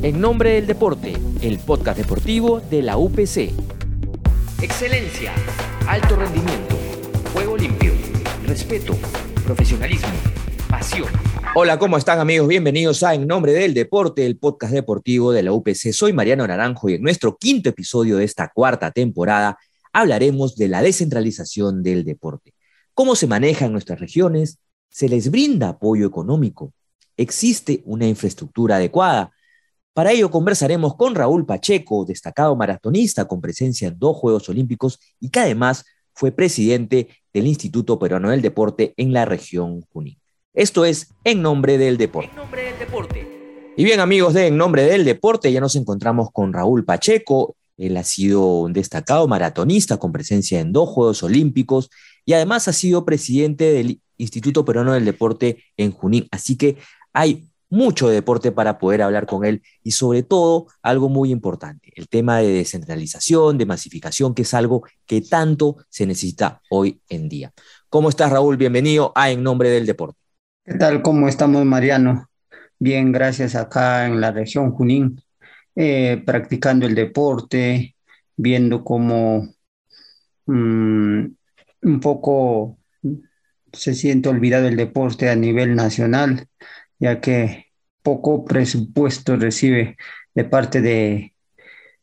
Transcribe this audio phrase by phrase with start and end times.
[0.00, 3.50] En nombre del deporte, el podcast deportivo de la UPC.
[4.62, 5.32] Excelencia,
[5.88, 6.76] alto rendimiento,
[7.32, 7.92] juego limpio,
[8.46, 8.96] respeto,
[9.44, 10.12] profesionalismo,
[10.68, 11.08] pasión.
[11.56, 12.46] Hola, ¿cómo están amigos?
[12.46, 15.92] Bienvenidos a En Nombre del Deporte, el podcast deportivo de la UPC.
[15.92, 19.58] Soy Mariano Naranjo y en nuestro quinto episodio de esta cuarta temporada
[19.92, 22.54] hablaremos de la descentralización del deporte.
[22.94, 24.60] ¿Cómo se maneja en nuestras regiones?
[24.90, 26.72] ¿Se les brinda apoyo económico?
[27.16, 29.32] ¿Existe una infraestructura adecuada?
[29.98, 35.30] Para ello conversaremos con Raúl Pacheco, destacado maratonista con presencia en dos Juegos Olímpicos y
[35.30, 40.16] que además fue presidente del Instituto Peruano del Deporte en la región Junín.
[40.54, 42.30] Esto es En Nombre del Deporte.
[42.30, 43.74] En Nombre del Deporte.
[43.76, 47.56] Y bien amigos de En Nombre del Deporte, ya nos encontramos con Raúl Pacheco.
[47.76, 51.90] Él ha sido un destacado maratonista con presencia en dos Juegos Olímpicos
[52.24, 56.28] y además ha sido presidente del Instituto Peruano del Deporte en Junín.
[56.30, 56.76] Así que
[57.12, 62.08] hay mucho deporte para poder hablar con él y sobre todo algo muy importante, el
[62.08, 67.52] tema de descentralización, de masificación, que es algo que tanto se necesita hoy en día.
[67.88, 68.56] ¿Cómo estás, Raúl?
[68.56, 70.18] Bienvenido a En Nombre del Deporte.
[70.64, 71.02] ¿Qué tal?
[71.02, 72.28] ¿Cómo estamos, Mariano?
[72.78, 75.20] Bien, gracias acá en la región Junín,
[75.74, 77.96] eh, practicando el deporte,
[78.36, 79.48] viendo cómo
[80.46, 81.24] mm,
[81.82, 82.78] un poco
[83.72, 86.46] se siente olvidado el deporte a nivel nacional
[86.98, 87.66] ya que
[88.02, 89.96] poco presupuesto recibe
[90.34, 91.34] de parte de,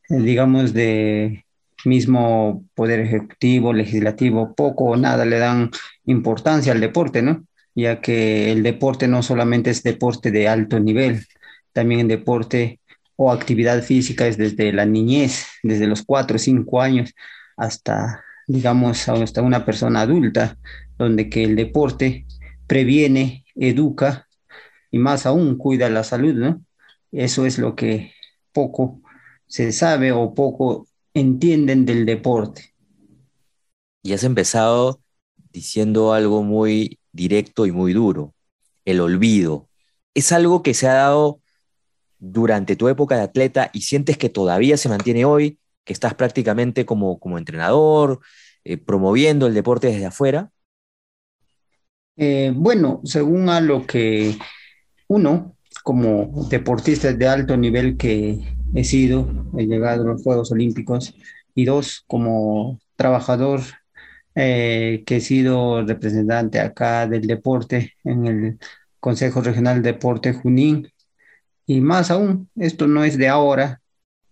[0.08, 1.44] digamos, de
[1.84, 5.70] mismo poder ejecutivo, legislativo, poco o nada le dan
[6.04, 7.46] importancia al deporte, ¿no?
[7.74, 11.26] Ya que el deporte no solamente es deporte de alto nivel,
[11.72, 12.80] también el deporte
[13.16, 17.14] o actividad física es desde la niñez, desde los cuatro o cinco años
[17.56, 20.56] hasta, digamos, hasta una persona adulta,
[20.98, 22.26] donde que el deporte
[22.66, 24.26] previene, educa
[24.96, 26.64] y más aún cuida la salud, ¿no?
[27.12, 28.14] Eso es lo que
[28.52, 29.02] poco
[29.46, 32.74] se sabe o poco entienden del deporte.
[34.02, 35.00] Y has empezado
[35.52, 38.34] diciendo algo muy directo y muy duro,
[38.86, 39.68] el olvido.
[40.14, 41.40] Es algo que se ha dado
[42.18, 46.86] durante tu época de atleta y sientes que todavía se mantiene hoy, que estás prácticamente
[46.86, 48.20] como, como entrenador,
[48.64, 50.50] eh, promoviendo el deporte desde afuera?
[52.16, 54.36] Eh, bueno, según a lo que
[55.08, 58.40] uno, como deportista de alto nivel que
[58.74, 61.14] he sido, he llegado a los Juegos Olímpicos,
[61.54, 63.60] y dos, como trabajador
[64.34, 68.58] eh, que he sido representante acá del deporte en el
[69.00, 70.92] Consejo Regional de Deporte Junín.
[71.66, 73.80] Y más aún, esto no es de ahora,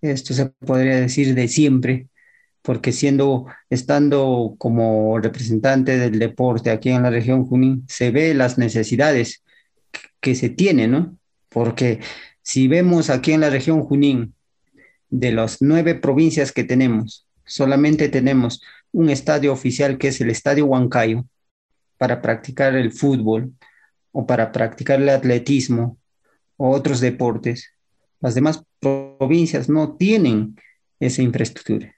[0.00, 2.08] esto se podría decir de siempre,
[2.62, 8.58] porque siendo, estando como representante del deporte aquí en la región Junín, se ve las
[8.58, 9.43] necesidades
[10.24, 11.18] que se tiene, ¿no?
[11.50, 12.00] Porque
[12.40, 14.34] si vemos aquí en la región Junín,
[15.10, 20.64] de las nueve provincias que tenemos, solamente tenemos un estadio oficial que es el Estadio
[20.64, 21.26] Huancayo
[21.98, 23.52] para practicar el fútbol
[24.12, 25.98] o para practicar el atletismo
[26.56, 27.74] o otros deportes.
[28.20, 30.56] Las demás provincias no tienen
[31.00, 31.94] esa infraestructura.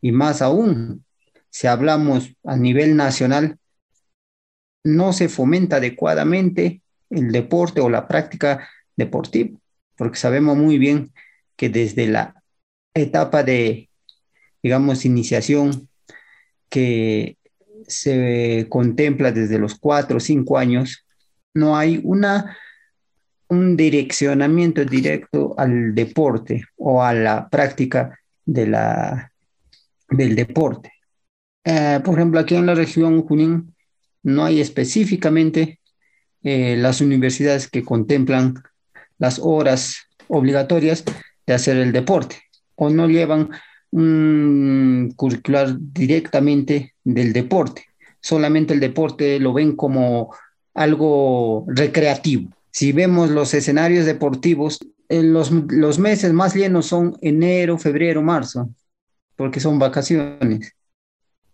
[0.00, 1.04] Y más aún,
[1.50, 3.58] si hablamos a nivel nacional,
[4.84, 9.58] no se fomenta adecuadamente el deporte o la práctica deportiva,
[9.96, 11.12] porque sabemos muy bien
[11.56, 12.42] que desde la
[12.94, 13.88] etapa de,
[14.62, 15.88] digamos, iniciación
[16.68, 17.36] que
[17.86, 21.04] se contempla desde los cuatro o cinco años,
[21.54, 22.56] no hay una,
[23.48, 29.32] un direccionamiento directo al deporte o a la práctica de la,
[30.10, 30.92] del deporte.
[31.64, 33.74] Eh, por ejemplo, aquí en la región Junín
[34.22, 35.77] no hay específicamente
[36.42, 38.54] eh, las universidades que contemplan
[39.18, 41.04] las horas obligatorias
[41.46, 42.36] de hacer el deporte
[42.76, 43.50] o no llevan
[43.90, 47.86] un curricular directamente del deporte.
[48.20, 50.34] Solamente el deporte lo ven como
[50.74, 52.50] algo recreativo.
[52.70, 54.78] Si vemos los escenarios deportivos,
[55.08, 58.70] en los, los meses más llenos son enero, febrero, marzo,
[59.36, 60.74] porque son vacaciones.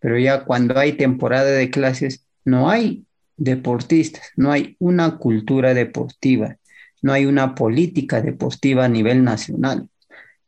[0.00, 3.03] Pero ya cuando hay temporada de clases, no hay
[3.36, 6.56] deportistas, no hay una cultura deportiva,
[7.02, 9.88] no hay una política deportiva a nivel nacional.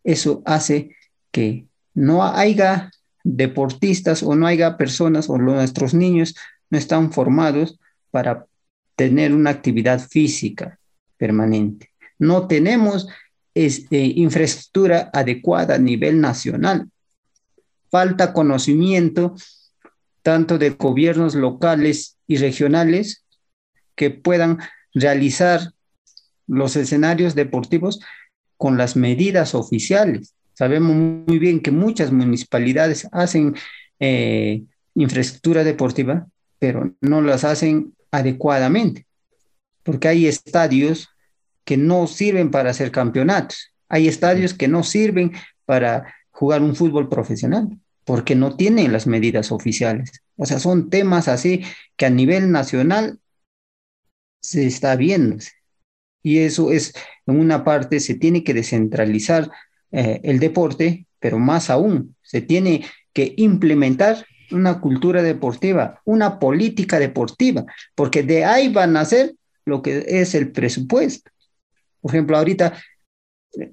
[0.05, 0.97] Eso hace
[1.31, 2.91] que no haya
[3.25, 6.37] deportistas o no haya personas o nuestros niños
[6.71, 7.79] no están formados
[8.11, 8.47] para
[8.95, 10.79] tener una actividad física
[11.17, 11.91] permanente.
[12.19, 13.09] No tenemos
[13.55, 16.89] este, infraestructura adecuada a nivel nacional.
[17.91, 19.35] Falta conocimiento
[20.23, 23.25] tanto de gobiernos locales y regionales
[23.95, 24.59] que puedan
[24.95, 25.73] realizar
[26.47, 28.01] los escenarios deportivos
[28.57, 30.35] con las medidas oficiales.
[30.55, 33.55] Sabemos muy bien que muchas municipalidades hacen
[34.01, 34.63] eh,
[34.95, 36.27] infraestructura deportiva,
[36.59, 39.07] pero no las hacen adecuadamente,
[39.83, 41.11] porque hay estadios
[41.65, 45.33] que no sirven para hacer campeonatos, hay estadios que no sirven
[45.65, 47.69] para jugar un fútbol profesional,
[48.05, 50.23] porque no tienen las medidas oficiales.
[50.37, 51.63] O sea, son temas así
[51.97, 53.19] que a nivel nacional
[54.41, 55.39] se está viendo.
[56.23, 56.95] Y eso es,
[57.27, 59.51] en una parte, se tiene que descentralizar
[59.93, 66.99] eh, el deporte, pero más aún, se tiene que implementar una cultura deportiva, una política
[66.99, 69.35] deportiva, porque de ahí van a nacer
[69.65, 71.31] lo que es el presupuesto.
[72.01, 72.77] Por ejemplo, ahorita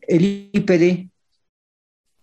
[0.08, 1.10] el IPD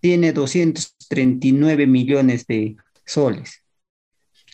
[0.01, 3.63] tiene 239 millones de soles,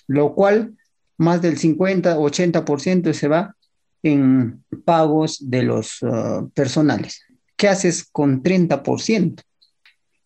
[0.06, 0.76] lo cual
[1.18, 3.56] más del 50-80% se va
[4.02, 7.22] en pagos de los uh, personales.
[7.56, 9.42] ¿Qué haces con 30%?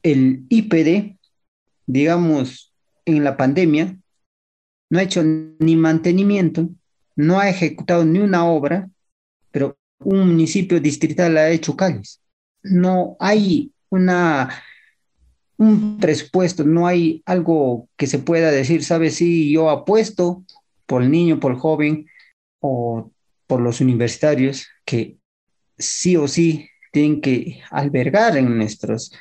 [0.02, 1.16] El IPD,
[1.86, 2.74] digamos,
[3.04, 3.96] en la pandemia,
[4.90, 6.68] no ha hecho ni mantenimiento,
[7.16, 8.88] no ha ejecutado ni una obra,
[9.50, 12.20] pero un municipio distrital ha hecho calles.
[12.62, 14.50] No hay una,
[15.60, 19.16] un presupuesto, no hay algo que se pueda decir, ¿sabes?
[19.16, 20.42] Si yo apuesto
[20.86, 22.06] por el niño, por el joven
[22.60, 23.10] o
[23.46, 25.18] por los universitarios que
[25.76, 29.12] sí o sí tienen que albergar en nuestros,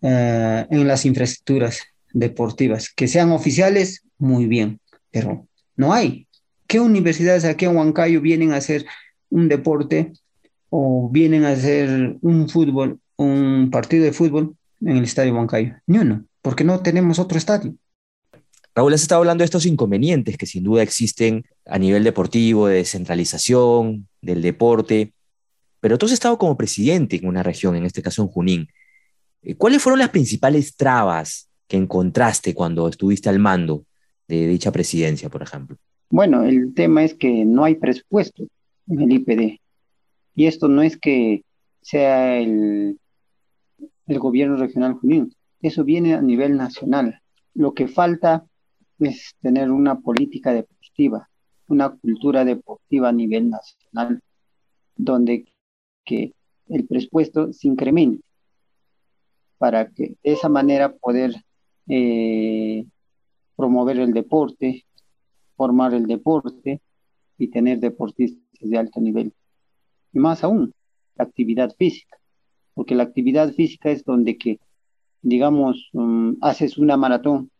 [0.00, 1.82] eh, en las infraestructuras
[2.12, 4.78] deportivas, que sean oficiales, muy bien,
[5.10, 6.28] pero no hay.
[6.68, 8.86] ¿Qué universidades aquí en Huancayo vienen a hacer
[9.28, 10.12] un deporte
[10.70, 15.74] o vienen a hacer un fútbol, un partido de fútbol en el estadio Huancayo?
[15.86, 17.74] Ni uno, porque no tenemos otro estadio.
[18.74, 22.76] Raúl, has estado hablando de estos inconvenientes que sin duda existen a nivel deportivo, de
[22.76, 25.12] descentralización, del deporte,
[25.80, 28.68] pero tú has estado como presidente en una región, en este caso en Junín.
[29.42, 33.84] Eh, ¿Cuáles fueron las principales trabas que encontraste cuando estuviste al mando
[34.26, 35.76] de dicha presidencia, por ejemplo?
[36.10, 38.44] Bueno, el tema es que no hay presupuesto
[38.88, 39.60] en el IPD.
[40.34, 41.44] Y esto no es que
[41.82, 42.98] sea el,
[44.06, 47.20] el gobierno regional Junín, eso viene a nivel nacional.
[47.54, 48.46] Lo que falta
[48.98, 51.28] es tener una política deportiva,
[51.68, 54.20] una cultura deportiva a nivel nacional,
[54.96, 55.46] donde
[56.06, 58.22] el presupuesto se incremente
[59.58, 61.34] para que de esa manera poder
[61.88, 62.84] eh,
[63.56, 64.84] promover el deporte,
[65.56, 66.80] formar el deporte
[67.38, 69.32] y tener deportistas de alto nivel.
[70.12, 70.72] Y más aún,
[71.16, 72.18] la actividad física,
[72.74, 74.58] porque la actividad física es donde que,
[75.22, 77.50] digamos, um, haces una maratón,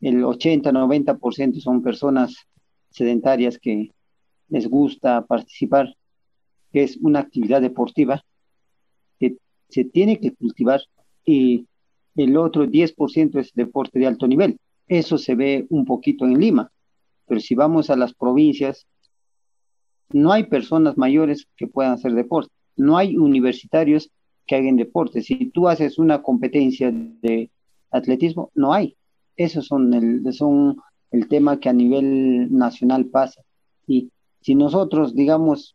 [0.00, 2.36] el 80-90% son personas
[2.90, 3.90] sedentarias que
[4.48, 5.94] les gusta participar
[6.72, 8.20] que es una actividad deportiva
[9.18, 9.36] que
[9.68, 10.82] se tiene que cultivar
[11.24, 11.66] y
[12.16, 14.58] el otro 10% es deporte de alto nivel.
[14.88, 16.70] Eso se ve un poquito en Lima,
[17.26, 18.86] pero si vamos a las provincias,
[20.10, 24.10] no hay personas mayores que puedan hacer deporte, no hay universitarios
[24.46, 25.22] que hagan deporte.
[25.22, 27.50] Si tú haces una competencia de
[27.90, 28.96] atletismo, no hay.
[29.36, 30.76] Esos son el, son
[31.10, 33.42] el tema que a nivel nacional pasa.
[33.86, 34.10] Y
[34.40, 35.74] si nosotros, digamos,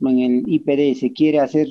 [0.00, 1.68] en el IPD se quiere hacer,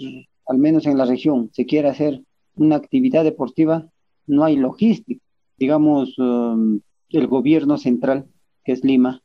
[0.47, 2.21] al menos en la región, se quiere hacer
[2.55, 3.89] una actividad deportiva,
[4.27, 5.23] no hay logística.
[5.57, 8.27] Digamos, um, el gobierno central,
[8.63, 9.21] que es Lima,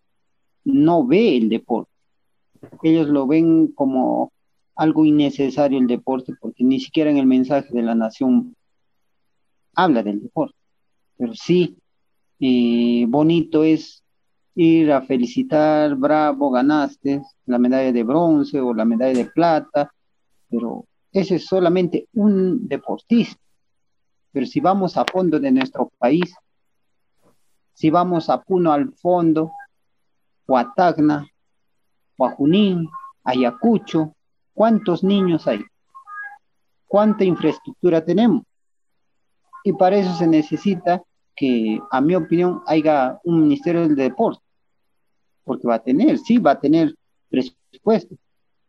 [0.65, 1.91] no ve el deporte.
[2.83, 4.33] Ellos lo ven como
[4.76, 8.54] algo innecesario el deporte, porque ni siquiera en el mensaje de la nación
[9.75, 10.56] habla del deporte.
[11.16, 11.76] Pero sí,
[12.38, 14.04] eh, bonito es
[14.54, 19.90] ir a felicitar, bravo, ganaste la medalla de bronce o la medalla de plata,
[20.49, 23.40] pero ese es solamente un deportista.
[24.33, 26.35] Pero si vamos a fondo de nuestro país,
[27.73, 29.52] si vamos a Puno al fondo,
[30.47, 31.26] o a Tacna,
[32.16, 32.88] o a Junín,
[33.25, 34.16] Ayacucho,
[34.57, 35.61] ¿cuántos niños hay?
[36.89, 38.43] ¿Cuánta infraestructura tenemos?
[39.63, 41.03] Y para eso se necesita
[41.37, 44.41] que, a mi opinión, haya un Ministerio del Deporte
[45.45, 46.97] porque va a tener, sí, va a tener
[47.29, 48.17] presupuesto,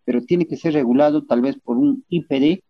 [0.06, 2.62] pero tiene que ser regulado tal vez por un IPD,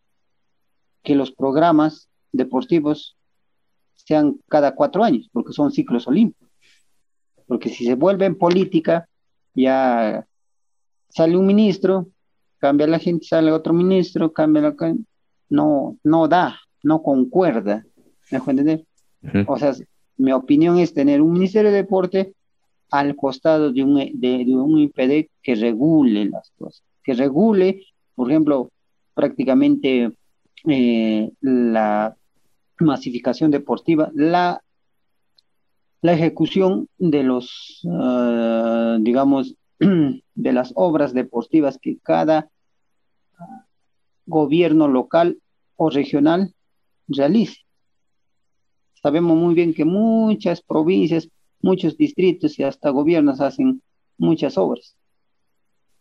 [1.04, 3.18] que los programas deportivos
[3.96, 6.50] sean cada cuatro años, porque son ciclos olímpicos.
[7.48, 9.10] Porque si se vuelve en política,
[9.54, 10.26] ya
[11.10, 12.08] sale un ministro,
[12.60, 14.76] cambia la gente, sale otro ministro, cambia la...
[15.50, 17.86] No, no da, no concuerda.
[18.32, 18.86] ¿Me dejo entender?
[19.48, 19.74] O sea,
[20.18, 22.34] mi opinión es tener un ministerio de deporte
[22.92, 27.84] al costado de un, de, un IPD que regule las cosas, que regule,
[28.16, 28.70] por ejemplo,
[29.14, 30.12] prácticamente
[30.68, 32.16] eh, la
[32.80, 34.62] masificación deportiva, la,
[36.02, 42.50] la ejecución de los, ah, digamos, de las obras deportivas que cada
[44.26, 45.40] gobierno local
[45.76, 46.54] o regional
[47.08, 47.62] realice.
[49.02, 51.30] Sabemos muy bien que muchas provincias,
[51.62, 53.82] muchos distritos y hasta gobiernos hacen
[54.18, 54.96] muchas obras.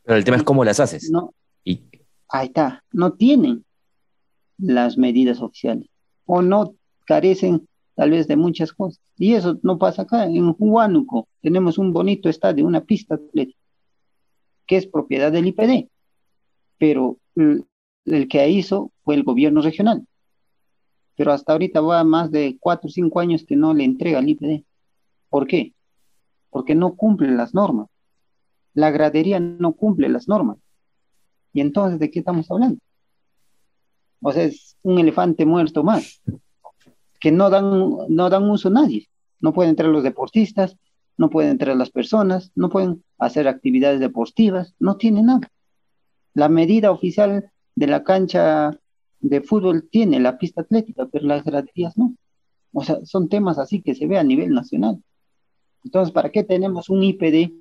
[0.03, 1.11] Pero el tema es cómo las haces.
[1.11, 1.83] No, y...
[2.29, 3.65] Ahí está, no tienen
[4.59, 5.89] las medidas oficiales
[6.25, 9.01] o no carecen tal vez de muchas cosas.
[9.17, 10.27] Y eso no pasa acá.
[10.27, 13.56] En Huánuco tenemos un bonito estadio, una pista atlética,
[14.67, 15.89] que es propiedad del IPD,
[16.79, 20.07] pero el que hizo fue el gobierno regional
[21.17, 24.29] pero hasta ahorita va más de cuatro o cinco años que no le entrega al
[24.29, 24.65] IPD.
[25.31, 25.75] ¿Por qué?
[26.51, 27.89] Porque no cumple las normas.
[28.75, 30.59] La gradería no cumple las normas.
[31.55, 32.79] ¿Y entonces de qué estamos hablando?
[34.21, 36.23] O sea, es un elefante muerto más,
[37.19, 39.09] que no dan, no dan uso a nadie.
[39.41, 40.77] No pueden entrar los deportistas,
[41.19, 45.51] no pueden entrar las personas, no pueden hacer actividades deportivas, no tiene nada.
[46.35, 48.79] La medida oficial de la cancha
[49.21, 52.15] de fútbol tiene la pista atlética, pero las graderías no.
[52.73, 55.03] O sea, son temas así que se ve a nivel nacional.
[55.85, 57.53] Entonces, ¿para qué tenemos un IPD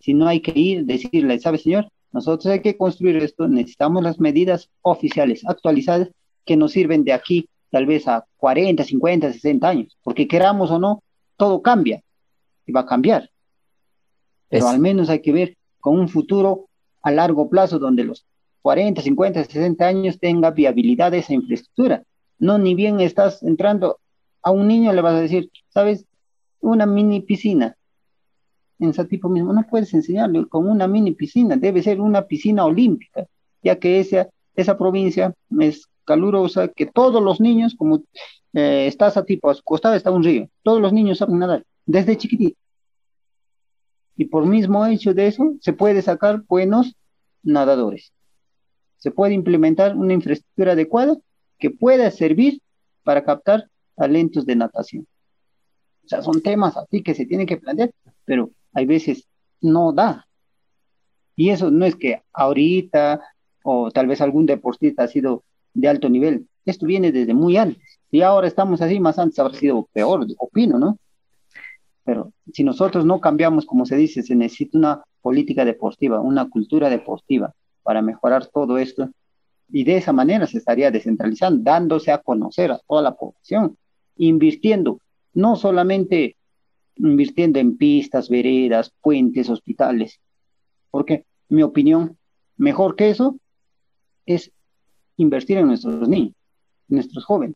[0.00, 1.88] si no hay que ir, decirle, ¿sabe, señor?
[2.12, 6.10] Nosotros hay que construir esto, necesitamos las medidas oficiales actualizadas
[6.44, 10.78] que nos sirven de aquí tal vez a 40, 50, 60 años, porque queramos o
[10.78, 11.02] no,
[11.36, 12.02] todo cambia
[12.70, 13.28] y va a cambiar.
[14.48, 16.68] Pero al menos hay que ver con un futuro
[17.02, 18.26] a largo plazo donde los
[18.62, 22.04] 40, 50, 60 años tenga viabilidad de esa infraestructura.
[22.38, 23.98] No, ni bien estás entrando
[24.42, 26.06] a un niño le vas a decir, ¿sabes?
[26.60, 27.76] Una mini piscina.
[28.78, 32.64] En ese tipo mismo, no puedes enseñarle con una mini piscina, debe ser una piscina
[32.64, 33.26] olímpica,
[33.62, 38.02] ya que esa, esa provincia es calurosa, que todos los niños, como
[38.54, 41.62] eh, estás a tipo, a su costado está un río, todos los niños saben nadar,
[41.90, 42.58] desde chiquitito.
[44.16, 46.94] Y por mismo hecho de eso, se puede sacar buenos
[47.42, 48.12] nadadores
[49.00, 51.16] se puede implementar una infraestructura adecuada
[51.58, 52.60] que pueda servir
[53.02, 55.06] para captar talentos de natación.
[56.04, 57.90] O sea, son temas así que se tienen que plantear,
[58.24, 59.26] pero hay veces
[59.60, 60.26] no da.
[61.34, 63.20] Y eso no es que ahorita
[63.62, 66.46] o tal vez algún deportista ha sido de alto nivel.
[66.66, 67.98] Esto viene desde muy antes.
[68.10, 70.98] Y ahora estamos así, más antes habrá sido peor, opino, ¿no?
[72.10, 76.90] Pero si nosotros no cambiamos, como se dice, se necesita una política deportiva, una cultura
[76.90, 79.10] deportiva, para mejorar todo esto.
[79.68, 83.78] Y de esa manera se estaría descentralizando, dándose a conocer a toda la población,
[84.16, 84.98] invirtiendo,
[85.34, 86.36] no solamente
[86.96, 90.18] invirtiendo en pistas, veredas, puentes, hospitales,
[90.90, 92.18] porque mi opinión,
[92.56, 93.38] mejor que eso,
[94.26, 94.50] es
[95.16, 96.34] invertir en nuestros niños,
[96.88, 97.54] nuestros jóvenes.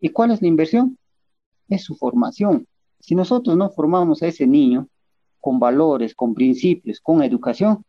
[0.00, 0.98] ¿Y cuál es la inversión?
[1.70, 2.66] Es su formación.
[3.04, 4.88] Si nosotros no formamos a ese niño
[5.38, 7.84] con valores, con principios, con educación,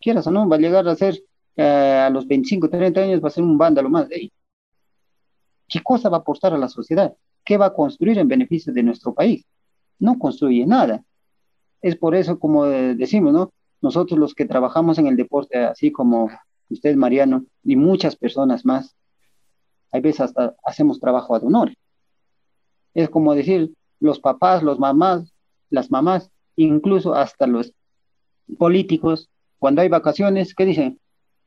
[0.00, 1.20] quieras o no, va a llegar a ser
[1.56, 4.32] eh, a los 25, 30 años, va a ser un vándalo más de ahí.
[5.66, 7.12] ¿Qué cosa va a aportar a la sociedad?
[7.44, 9.44] ¿Qué va a construir en beneficio de nuestro país?
[9.98, 11.02] No construye nada.
[11.82, 13.50] Es por eso, como decimos, ¿no?
[13.80, 16.30] Nosotros los que trabajamos en el deporte, así como
[16.70, 18.94] usted, Mariano, y muchas personas más,
[19.90, 21.74] hay veces hasta hacemos trabajo ad honor.
[22.94, 25.32] Es como decir, los papás, los mamás,
[25.70, 27.72] las mamás, incluso hasta los
[28.58, 29.28] políticos,
[29.58, 30.98] cuando hay vacaciones, ¿qué dicen?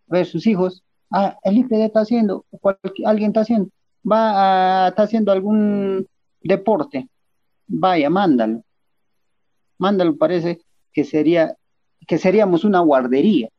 [0.10, 2.46] A ver, sus hijos, ah, el IPD está haciendo,
[3.06, 3.70] alguien está haciendo,
[4.10, 6.08] va a, está haciendo algún
[6.42, 7.08] deporte,
[7.68, 8.64] vaya, mándalo.
[9.78, 10.62] Mándalo, parece
[10.94, 11.56] que sería,
[12.06, 13.50] que seríamos una guardería,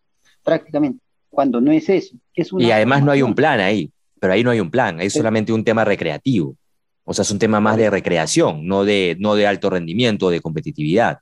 [0.44, 2.16] prácticamente, cuando no es eso.
[2.34, 5.14] Es y además no hay un plan ahí, pero ahí no hay un plan, es
[5.14, 6.56] solamente un tema recreativo.
[7.04, 10.40] O sea, es un tema más de recreación, no de, no de alto rendimiento, de
[10.40, 11.18] competitividad.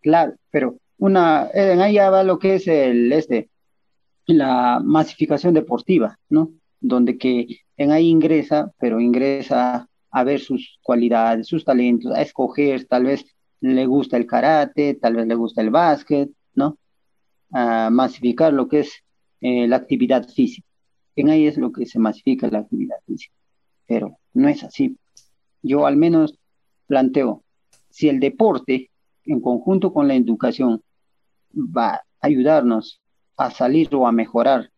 [0.00, 3.50] Claro, pero una, en ahí va lo que es el, este,
[4.26, 6.52] la masificación deportiva, ¿no?
[6.80, 12.86] Donde que en ahí ingresa, pero ingresa a ver sus cualidades, sus talentos, a escoger,
[12.86, 13.24] tal vez
[13.60, 16.78] le gusta el karate, tal vez le gusta el básquet, ¿no?
[17.50, 18.92] A masificar lo que es
[19.40, 20.66] eh, la actividad física.
[21.16, 23.34] En ahí es lo que se masifica la actividad física.
[23.86, 24.96] Pero no es así.
[25.62, 26.38] Yo al menos
[26.86, 27.42] planteo,
[27.90, 28.90] si el deporte
[29.24, 30.82] en conjunto con la educación,
[31.56, 33.00] va a ayudarnos
[33.36, 34.70] a salir o a mejorar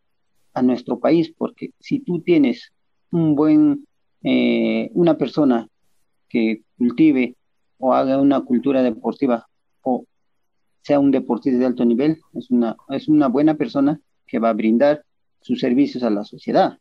[0.53, 2.71] a nuestro país, porque si tú tienes
[3.11, 3.85] un buen,
[4.23, 5.67] eh, una persona
[6.29, 7.35] que cultive
[7.77, 9.47] o haga una cultura deportiva
[9.81, 10.05] o
[10.81, 14.53] sea un deportista de alto nivel, es una, es una buena persona que va a
[14.53, 15.03] brindar
[15.41, 16.79] sus servicios a la sociedad.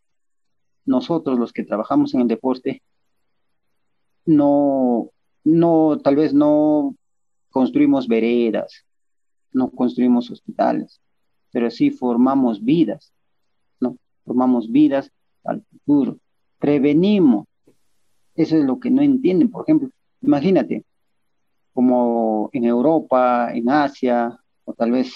[0.87, 2.83] Nosotros los que trabajamos en el deporte,
[4.25, 5.11] no,
[5.45, 6.95] no, tal vez no
[7.51, 8.85] construimos veredas,
[9.53, 11.01] no construimos hospitales,
[11.51, 13.13] pero sí formamos vidas,
[13.81, 13.97] ¿no?
[14.25, 15.11] Formamos vidas
[15.45, 16.19] al futuro,
[16.59, 17.47] prevenimos.
[18.35, 19.51] Eso es lo que no entienden.
[19.51, 19.89] Por ejemplo,
[20.21, 20.85] imagínate,
[21.73, 25.13] como en Europa, en Asia, o tal vez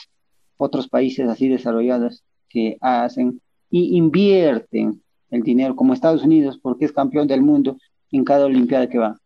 [0.56, 6.92] otros países así desarrollados que hacen y invierten el dinero, como Estados Unidos, porque es
[6.92, 7.76] campeón del mundo
[8.10, 9.18] en cada Olimpiada que va.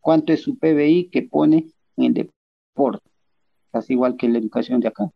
[0.00, 3.08] ¿Cuánto es su PBI que pone en el deporte?
[3.70, 5.10] Casi igual que la educación de acá.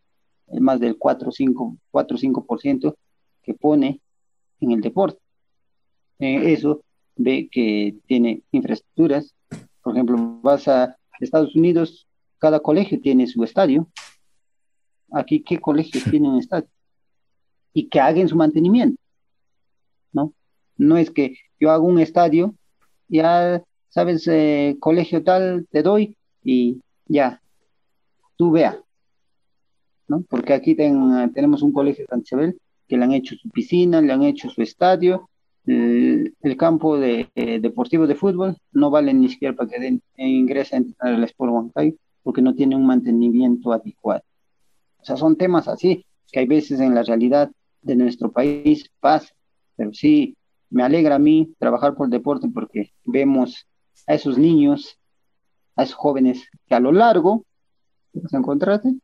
[0.47, 2.95] Es más del 4 o 5, 4, 5%
[3.43, 4.01] que pone
[4.61, 5.19] en el deporte.
[6.19, 6.83] Eh, eso
[7.17, 9.35] ve que tiene infraestructuras.
[9.83, 12.07] Por ejemplo, vas a Estados Unidos,
[12.39, 13.89] cada colegio tiene su estadio.
[15.11, 16.69] Aquí, ¿qué colegios tienen estadio?
[17.73, 19.01] Y que hagan su mantenimiento.
[20.17, 20.33] ¿No?
[20.79, 22.55] No es que yo hago un estadio,
[23.09, 27.41] ya sabes, eh, colegio tal, te doy y ya,
[28.37, 28.81] tú vea.
[30.09, 30.23] ¿no?
[30.29, 32.59] Porque aquí tenemos un colegio San Isabel
[32.89, 35.29] que le han hecho su piscina, le han hecho su estadio,
[35.67, 40.29] el, campo de, eh, deportivo de fútbol no vale ni siquiera para que den, e
[40.29, 44.23] ingresen al Sport Huancayo porque no tiene un mantenimiento adecuado.
[44.99, 47.51] O sea, son temas así que hay veces en la realidad
[47.83, 49.33] de nuestro país pasa,
[49.77, 50.37] pero sí,
[50.71, 53.67] me alegra a mí trabajar por el deporte porque vemos
[54.07, 54.99] a esos niños,
[55.77, 57.45] a esos jóvenes que a lo largo
[58.29, 58.95] se encontraste,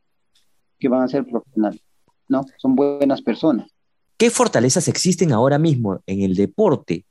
[0.79, 1.81] que van a ser profesionales,
[2.27, 2.43] ¿no?
[2.57, 3.69] Son buenas personas.
[4.17, 7.05] ¿Qué fortalezas existen ahora mismo en el deporte,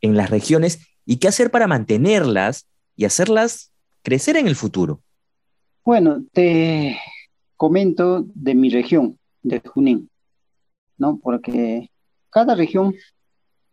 [0.00, 3.72] en las regiones, y qué hacer para mantenerlas y hacerlas
[4.02, 5.00] crecer en el futuro?
[5.84, 6.98] Bueno, te
[7.56, 10.10] comento de mi región, de Junín,
[10.96, 11.18] ¿no?
[11.18, 11.91] Porque
[12.32, 12.94] cada región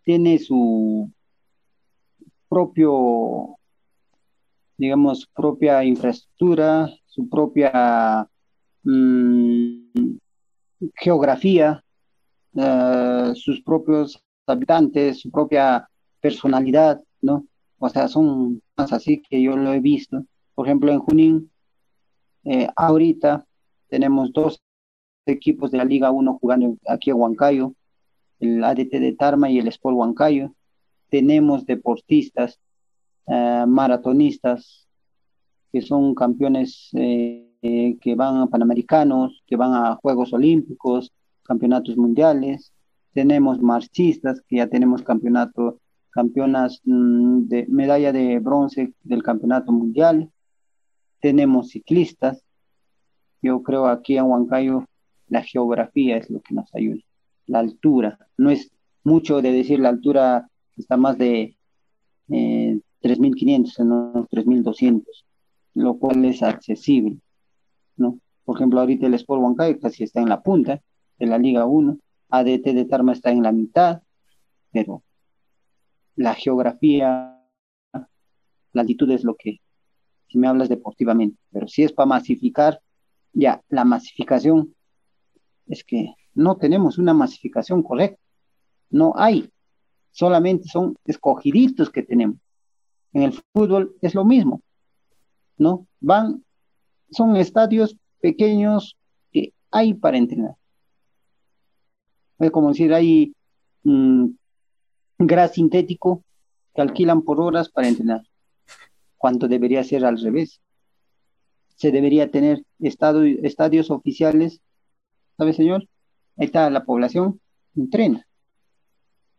[0.03, 1.09] tiene su
[2.49, 3.57] propio,
[4.77, 8.27] digamos, propia infraestructura, su propia
[8.83, 10.17] mm,
[10.95, 11.83] geografía,
[12.55, 15.87] eh, sus propios habitantes, su propia
[16.19, 17.45] personalidad, ¿no?
[17.77, 20.25] O sea, son más así que yo lo he visto.
[20.53, 21.51] Por ejemplo, en Junín,
[22.43, 23.45] eh, ahorita
[23.87, 24.61] tenemos dos
[25.25, 27.74] equipos de la Liga 1 jugando aquí en Huancayo,
[28.39, 30.53] el ADT de Tarma y el Sport Huancayo.
[31.09, 32.59] Tenemos deportistas,
[33.27, 34.87] eh, maratonistas,
[35.71, 41.11] que son campeones que van a Panamericanos, que van a Juegos Olímpicos,
[41.43, 42.71] campeonatos mundiales,
[43.13, 45.79] tenemos marchistas, que ya tenemos campeonato,
[46.11, 50.31] campeonas mm, de medalla de bronce del campeonato mundial,
[51.19, 52.43] tenemos ciclistas,
[53.41, 54.85] yo creo aquí en Huancayo
[55.27, 57.01] la geografía es lo que nos ayuda,
[57.50, 58.72] la altura, no es
[59.03, 61.57] mucho de decir la altura está más de
[62.29, 65.03] eh, 3.500, sino 3.200,
[65.74, 67.18] lo cual es accesible,
[67.98, 68.20] ¿no?
[68.46, 70.81] Por ejemplo, ahorita el Sport Huancayo casi está en la punta,
[71.18, 71.98] de la Liga 1.
[72.29, 74.01] ADT de Tarma está en la mitad,
[74.72, 75.03] pero
[76.16, 77.35] la geografía,
[77.92, 79.62] la altitud es lo que,
[80.27, 82.81] si me hablas deportivamente, pero si es para masificar,
[83.33, 84.75] ya, la masificación
[85.66, 88.22] es que no tenemos una masificación correcta,
[88.89, 89.50] no hay,
[90.11, 92.37] solamente son escogiditos que tenemos.
[93.13, 94.61] En el fútbol es lo mismo,
[95.57, 95.87] ¿no?
[96.00, 96.44] Van,
[97.11, 98.98] son estadios pequeños
[99.31, 100.59] que hay para entrenar
[102.39, 103.33] es como decir, hay
[103.83, 104.27] mm,
[105.20, 106.24] gras sintético
[106.74, 108.22] que alquilan por horas para entrenar,
[109.18, 110.61] cuando debería ser al revés.
[111.75, 114.61] Se debería tener estadios oficiales,
[115.37, 115.87] ¿sabe, señor?
[116.39, 117.39] Ahí está la población,
[117.75, 118.25] entrena.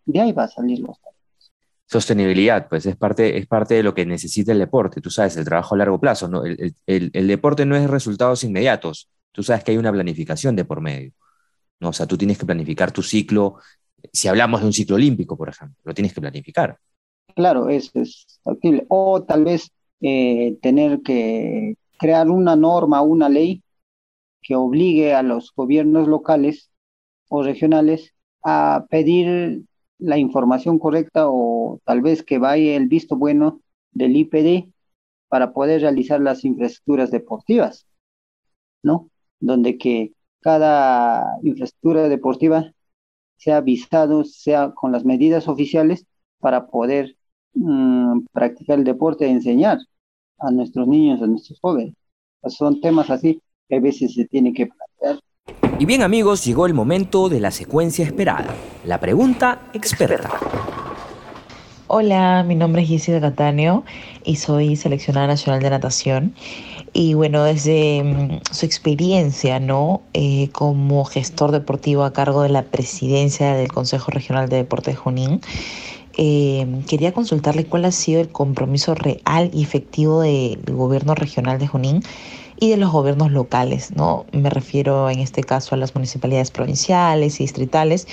[0.04, 0.98] De ahí va a salir los
[1.86, 5.44] sostenibilidad, pues es parte, es parte de lo que necesita el deporte, tú sabes, el
[5.44, 6.44] trabajo a largo plazo, ¿no?
[6.44, 10.80] el, el deporte no es resultados inmediatos, tú sabes que hay una planificación de por
[10.80, 11.12] medio.
[11.80, 11.88] ¿no?
[11.88, 13.56] O sea, tú tienes que planificar tu ciclo.
[14.12, 16.78] Si hablamos de un ciclo olímpico, por ejemplo, lo tienes que planificar.
[17.34, 18.86] Claro, es, es factible.
[18.88, 23.62] O tal vez eh, tener que crear una norma, una ley
[24.42, 26.69] que obligue a los gobiernos locales
[27.30, 28.12] o regionales
[28.44, 29.62] a pedir
[29.98, 33.62] la información correcta o tal vez que vaya el visto bueno
[33.92, 34.72] del IPD
[35.28, 37.86] para poder realizar las infraestructuras deportivas,
[38.82, 39.10] ¿no?
[39.38, 42.72] Donde que cada infraestructura deportiva
[43.36, 46.06] sea visado, sea con las medidas oficiales
[46.40, 47.16] para poder
[47.54, 49.78] mm, practicar el deporte enseñar
[50.38, 51.94] a nuestros niños, a nuestros jóvenes.
[52.48, 55.22] son temas así que a veces se tiene que plantear.
[55.78, 60.30] Y bien amigos, llegó el momento de la secuencia esperada, la pregunta experta.
[61.92, 63.82] Hola, mi nombre es Jessica Catáneo
[64.22, 66.34] y soy seleccionada nacional de natación.
[66.92, 70.02] Y bueno, desde mm, su experiencia, ¿no?
[70.12, 75.00] Eh, como gestor deportivo a cargo de la presidencia del Consejo Regional de Deportes de
[75.00, 75.40] Junín,
[76.16, 81.66] eh, quería consultarle cuál ha sido el compromiso real y efectivo del gobierno regional de
[81.66, 82.02] Junín
[82.60, 84.26] y de los gobiernos locales, ¿no?
[84.32, 88.06] Me refiero en este caso a las municipalidades provinciales y distritales,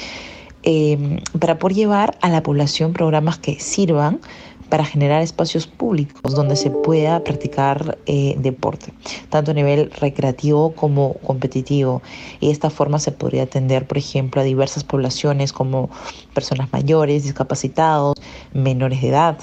[0.63, 4.19] eh, para poder llevar a la población programas que sirvan
[4.69, 8.93] para generar espacios públicos donde se pueda practicar eh, deporte,
[9.29, 12.01] tanto a nivel recreativo como competitivo.
[12.39, 15.89] Y de esta forma se podría atender, por ejemplo, a diversas poblaciones como
[16.33, 18.17] personas mayores, discapacitados,
[18.53, 19.37] menores de edad.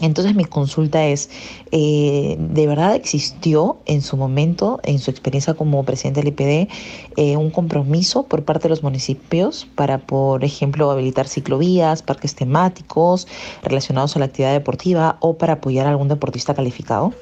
[0.00, 1.30] Entonces mi consulta es,
[1.70, 6.68] eh, ¿de verdad existió en su momento, en su experiencia como presidente del IPD,
[7.16, 13.28] eh, un compromiso por parte de los municipios para, por ejemplo, habilitar ciclovías, parques temáticos
[13.62, 17.12] relacionados a la actividad deportiva o para apoyar a algún deportista calificado?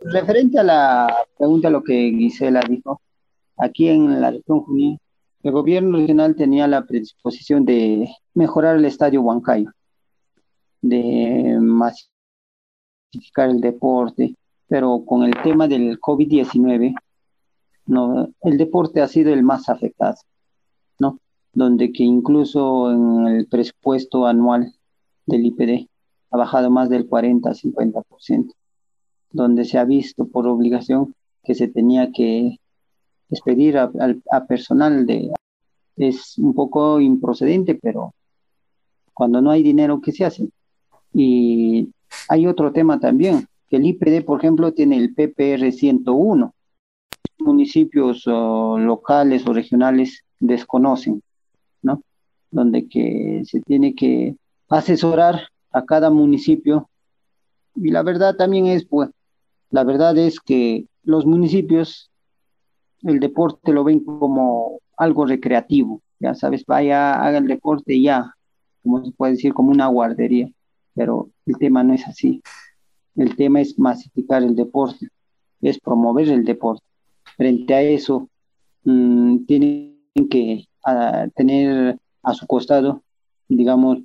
[0.00, 3.00] Referente a la pregunta, lo que Gisela dijo,
[3.58, 4.98] aquí en la región Junín,
[5.42, 9.70] el gobierno regional tenía la predisposición de mejorar el estadio Huancayo
[10.84, 14.36] de masificar el deporte,
[14.68, 16.94] pero con el tema del COVID-19,
[17.86, 20.16] no, el deporte ha sido el más afectado,
[20.98, 21.18] ¿no?
[21.54, 24.74] Donde que incluso en el presupuesto anual
[25.24, 25.88] del IPD
[26.30, 28.52] ha bajado más del 40-50%,
[29.30, 32.58] donde se ha visto por obligación que se tenía que
[33.30, 33.90] despedir a,
[34.30, 35.32] a personal de...
[35.96, 38.14] Es un poco improcedente, pero
[39.14, 40.48] cuando no hay dinero, ¿qué se hace?
[41.14, 41.90] Y
[42.28, 46.52] hay otro tema también, que el IPD, por ejemplo, tiene el PPR 101.
[47.38, 51.22] Municipios locales o regionales desconocen,
[51.82, 52.02] ¿no?
[52.50, 54.36] Donde que se tiene que
[54.68, 56.88] asesorar a cada municipio.
[57.76, 59.10] Y la verdad también es, pues,
[59.70, 62.10] la verdad es que los municipios
[63.02, 68.34] el deporte lo ven como algo recreativo, ya sabes, vaya, haga el deporte y ya,
[68.82, 70.50] como se puede decir, como una guardería
[70.94, 72.42] pero el tema no es así.
[73.16, 75.08] El tema es masificar el deporte,
[75.60, 76.84] es promover el deporte.
[77.36, 78.28] Frente a eso,
[78.84, 79.98] mm, tienen
[80.30, 80.66] que
[81.34, 83.02] tener a su costado,
[83.48, 83.98] digamos,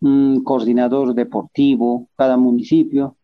[0.00, 3.16] un coordinador deportivo, cada municipio,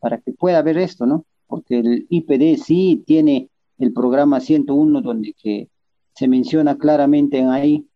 [0.00, 1.24] para que pueda ver esto, ¿no?
[1.46, 5.68] Porque el IPD sí tiene el programa 101 donde que
[6.14, 7.86] se menciona claramente en ahí,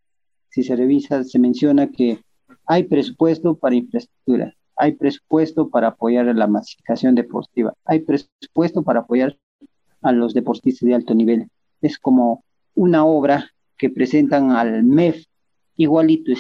[0.51, 2.21] si se revisa, se menciona que
[2.67, 9.37] hay presupuesto para infraestructura, hay presupuesto para apoyar la masificación deportiva, hay presupuesto para apoyar
[10.03, 11.49] a los deportistas de alto nivel.
[11.81, 15.25] Es como una obra que presentan al MEF,
[15.77, 16.33] igualito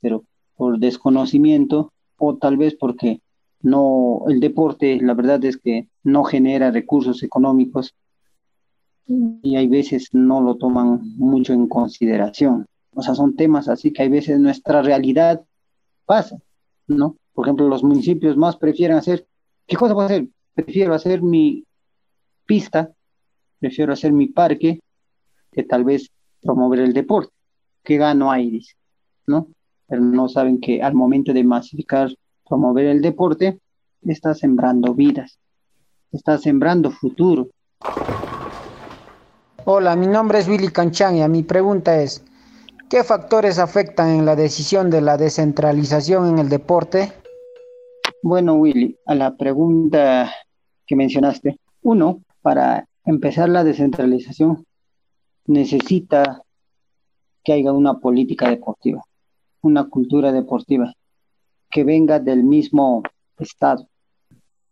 [0.00, 0.24] pero
[0.56, 3.20] por desconocimiento o tal vez porque
[3.60, 7.94] no, el deporte, la verdad es que no genera recursos económicos
[9.06, 12.66] y hay veces no lo toman mucho en consideración.
[12.98, 15.44] O sea, son temas así que hay veces nuestra realidad
[16.06, 16.38] pasa,
[16.86, 17.16] ¿no?
[17.34, 19.26] Por ejemplo, los municipios más prefieren hacer,
[19.66, 20.28] ¿qué cosa puedo hacer?
[20.54, 21.66] Prefiero hacer mi
[22.46, 22.90] pista,
[23.58, 24.80] prefiero hacer mi parque,
[25.52, 27.34] que tal vez promover el deporte.
[27.84, 28.62] ¿Qué gano ahí?
[29.26, 29.48] ¿no?
[29.86, 32.08] Pero no saben que al momento de masificar,
[32.48, 33.60] promover el deporte,
[34.06, 35.38] está sembrando vidas,
[36.12, 37.50] está sembrando futuro.
[39.66, 42.24] Hola, mi nombre es Willy Canchán y mi pregunta es,
[42.88, 47.12] ¿Qué factores afectan en la decisión de la descentralización en el deporte?
[48.22, 50.32] Bueno, Willy, a la pregunta
[50.86, 54.64] que mencionaste, uno, para empezar la descentralización
[55.46, 56.42] necesita
[57.42, 59.02] que haya una política deportiva,
[59.62, 60.92] una cultura deportiva
[61.68, 63.02] que venga del mismo
[63.36, 63.88] Estado,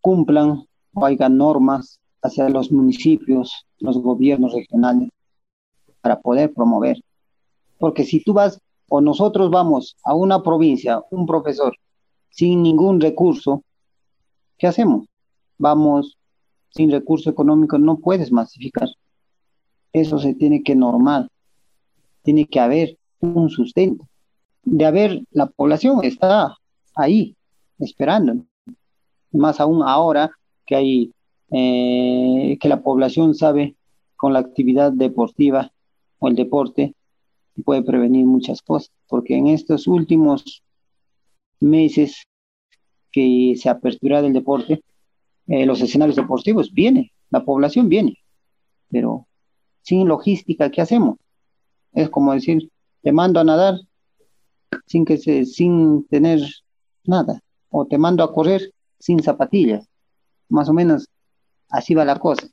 [0.01, 5.11] cumplan o haya normas hacia los municipios, los gobiernos regionales
[6.01, 6.97] para poder promover
[7.79, 11.75] porque si tú vas o nosotros vamos a una provincia, un profesor,
[12.31, 13.63] sin ningún recurso,
[14.59, 15.07] ¿qué hacemos?
[15.59, 16.17] Vamos
[16.71, 18.89] sin recurso económico, no puedes masificar.
[19.93, 21.29] Eso se tiene que normal.
[22.23, 24.07] Tiene que haber un sustento.
[24.65, 26.57] De haber, la población está
[26.97, 27.37] ahí,
[27.79, 28.45] esperando.
[29.31, 30.33] Más aún ahora
[30.67, 31.13] que hay,
[31.51, 33.77] eh, que la población sabe
[34.17, 35.71] con la actividad deportiva
[36.19, 36.95] o el deporte,
[37.63, 40.63] puede prevenir muchas cosas, porque en estos últimos
[41.61, 42.27] meses
[43.13, 44.83] que se apertura el deporte,
[45.47, 48.19] eh, los escenarios deportivos vienen, la población viene,
[48.91, 49.27] pero
[49.83, 51.19] sin logística, ¿qué hacemos?
[51.93, 52.71] Es como decir,
[53.03, 53.75] te mando a nadar
[54.87, 56.41] sin que se, sin tener
[57.05, 57.41] nada.
[57.71, 59.87] O te mando a correr sin zapatillas.
[60.49, 61.09] Más o menos
[61.69, 62.49] así va la cosa,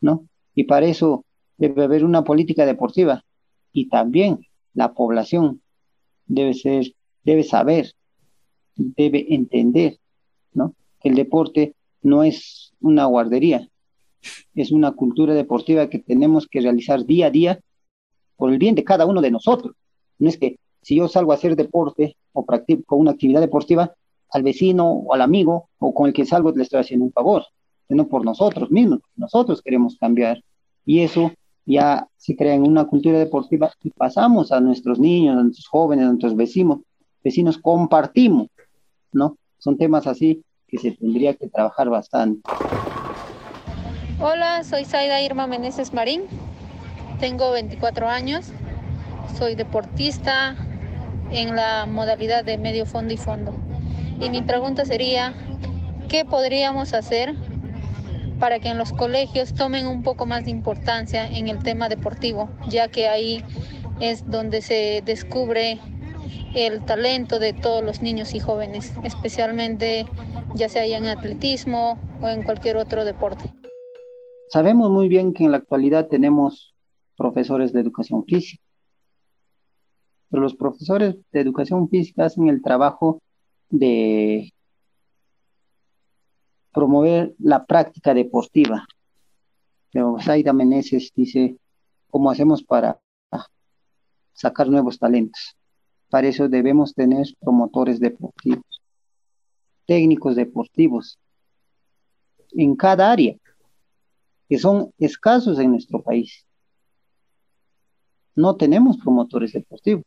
[0.00, 0.26] ¿no?
[0.54, 1.24] Y para eso
[1.56, 3.24] debe haber una política deportiva
[3.72, 5.60] y también la población
[6.26, 6.92] debe ser,
[7.24, 7.92] debe saber,
[8.76, 9.98] debe entender,
[10.52, 10.74] ¿no?
[11.00, 13.68] Que el deporte no es una guardería,
[14.54, 17.60] es una cultura deportiva que tenemos que realizar día a día
[18.36, 19.74] por el bien de cada uno de nosotros.
[20.18, 23.94] No es que si yo salgo a hacer deporte o practico una actividad deportiva,
[24.30, 27.44] al vecino o al amigo o con el que salgo le estoy haciendo un favor,
[27.88, 29.00] sino por nosotros mismos.
[29.16, 30.42] Nosotros queremos cambiar
[30.84, 31.32] y eso
[31.68, 36.06] ya se crea en una cultura deportiva y pasamos a nuestros niños, a nuestros jóvenes,
[36.06, 36.78] a nuestros vecinos,
[37.22, 38.48] vecinos compartimos,
[39.12, 39.36] ¿no?
[39.58, 42.40] Son temas así que se tendría que trabajar bastante.
[44.18, 46.22] Hola, soy Zaida Irma Meneses Marín,
[47.20, 48.46] tengo 24 años,
[49.36, 50.56] soy deportista
[51.30, 53.52] en la modalidad de medio fondo y fondo.
[54.20, 55.34] Y mi pregunta sería,
[56.08, 57.36] ¿qué podríamos hacer
[58.38, 62.48] para que en los colegios tomen un poco más de importancia en el tema deportivo,
[62.68, 63.44] ya que ahí
[64.00, 65.78] es donde se descubre
[66.54, 70.06] el talento de todos los niños y jóvenes, especialmente
[70.54, 73.52] ya sea en atletismo o en cualquier otro deporte.
[74.48, 76.74] Sabemos muy bien que en la actualidad tenemos
[77.16, 78.62] profesores de educación física,
[80.30, 83.20] pero los profesores de educación física hacen el trabajo
[83.68, 84.52] de
[86.72, 88.86] promover la práctica deportiva.
[89.90, 91.56] Pero Zaida Meneses dice,
[92.10, 93.00] ¿cómo hacemos para
[94.32, 95.56] sacar nuevos talentos?
[96.08, 98.82] Para eso debemos tener promotores deportivos,
[99.86, 101.18] técnicos deportivos,
[102.52, 103.36] en cada área
[104.48, 106.46] que son escasos en nuestro país.
[108.34, 110.04] No tenemos promotores deportivos.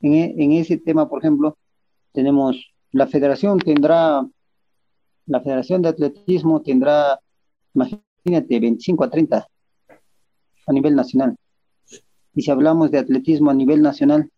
[0.00, 1.58] En, e, en ese tema, por ejemplo,
[2.12, 4.24] tenemos, la federación tendrá,
[5.28, 7.20] la federación de atletismo tendrá,
[7.74, 9.46] imagínate, 25 a 30
[10.66, 11.36] a nivel nacional.
[12.34, 14.30] Y si hablamos de atletismo a nivel nacional,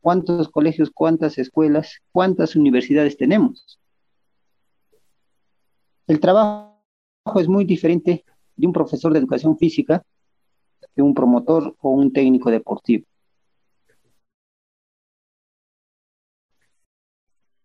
[0.00, 3.80] ¿cuántos colegios, cuántas escuelas, cuántas universidades tenemos?
[6.06, 6.74] El trabajo
[7.36, 8.24] es muy diferente
[8.56, 10.04] de un profesor de educación física
[10.94, 13.06] que un promotor o un técnico deportivo.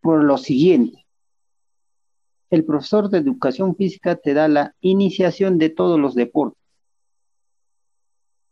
[0.02, 0.99] Por lo siguiente,
[2.50, 6.60] el profesor de educación física te da la iniciación de todos los deportes.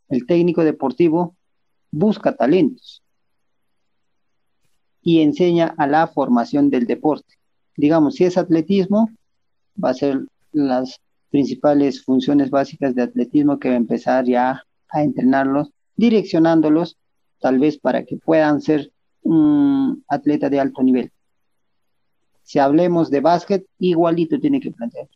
[0.08, 1.36] El técnico deportivo
[1.90, 3.02] busca talentos
[5.02, 7.34] y enseña a la formación del deporte.
[7.76, 9.10] Digamos, si es atletismo,
[9.82, 15.02] va a ser las principales funciones básicas de atletismo que va a empezar ya a
[15.02, 16.96] entrenarlos, direccionándolos
[17.40, 21.12] tal vez para que puedan ser un atleta de alto nivel.
[22.48, 25.06] Si hablemos de básquet, igualito tiene que plantear.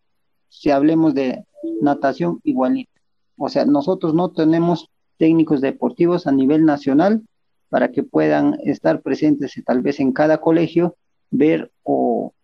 [0.51, 1.47] Si hablemos de
[1.81, 2.93] natación, igualito.
[3.39, 7.23] O sea, nosotros no tenemos técnicos deportivos a nivel nacional
[7.71, 10.95] para que puedan estar presentes tal vez en cada colegio,
[11.31, 12.35] ver o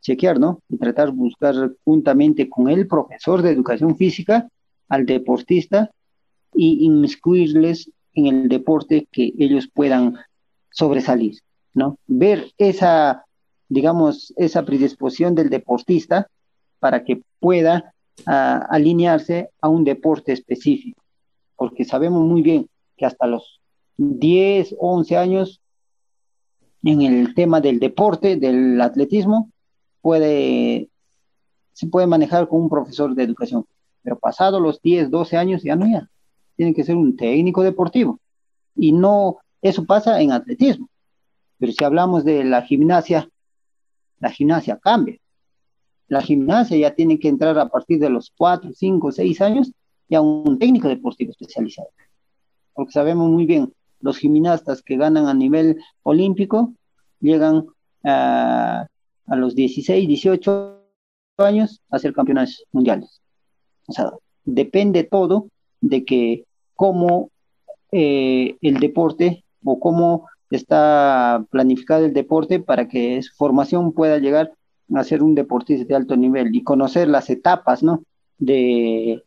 [0.00, 0.62] chequear, ¿no?
[0.70, 4.48] Y tratar de buscar juntamente con el profesor de educación física
[4.88, 5.90] al deportista
[6.54, 10.16] y inmiscuirles en el deporte que ellos puedan
[10.70, 11.40] sobresalir,
[11.74, 11.98] ¿no?
[12.06, 13.26] Ver esa,
[13.70, 16.28] digamos, esa predisposición del deportista
[16.80, 17.94] para que pueda
[18.26, 21.00] ah, alinearse a un deporte específico,
[21.56, 23.60] porque sabemos muy bien que hasta los
[23.96, 25.60] 10, 11 años
[26.82, 29.50] en el tema del deporte, del atletismo,
[30.02, 30.88] puede,
[31.72, 33.66] se puede manejar con un profesor de educación,
[34.02, 36.10] pero pasado los 10, 12 años ya no ya,
[36.56, 38.18] tiene que ser un técnico deportivo.
[38.74, 40.88] Y no, eso pasa en atletismo.
[41.58, 43.28] Pero si hablamos de la gimnasia,
[44.20, 45.18] la gimnasia cambia.
[46.08, 49.72] La gimnasia ya tiene que entrar a partir de los 4, 5, 6 años
[50.08, 51.88] ya un técnico deportivo especializado.
[52.74, 56.74] Porque sabemos muy bien, los gimnastas que ganan a nivel olímpico
[57.20, 57.66] llegan
[58.02, 58.86] a
[59.28, 60.80] los 16, 18
[61.38, 63.20] años a ser campeones mundiales.
[63.86, 64.10] O sea,
[64.44, 65.48] depende todo
[65.80, 67.30] de que cómo
[67.92, 74.52] eh, el deporte o cómo está planificado el deporte para que su formación pueda llegar
[74.94, 78.02] a ser un deportista de alto nivel y conocer las etapas, ¿no?
[78.38, 79.22] De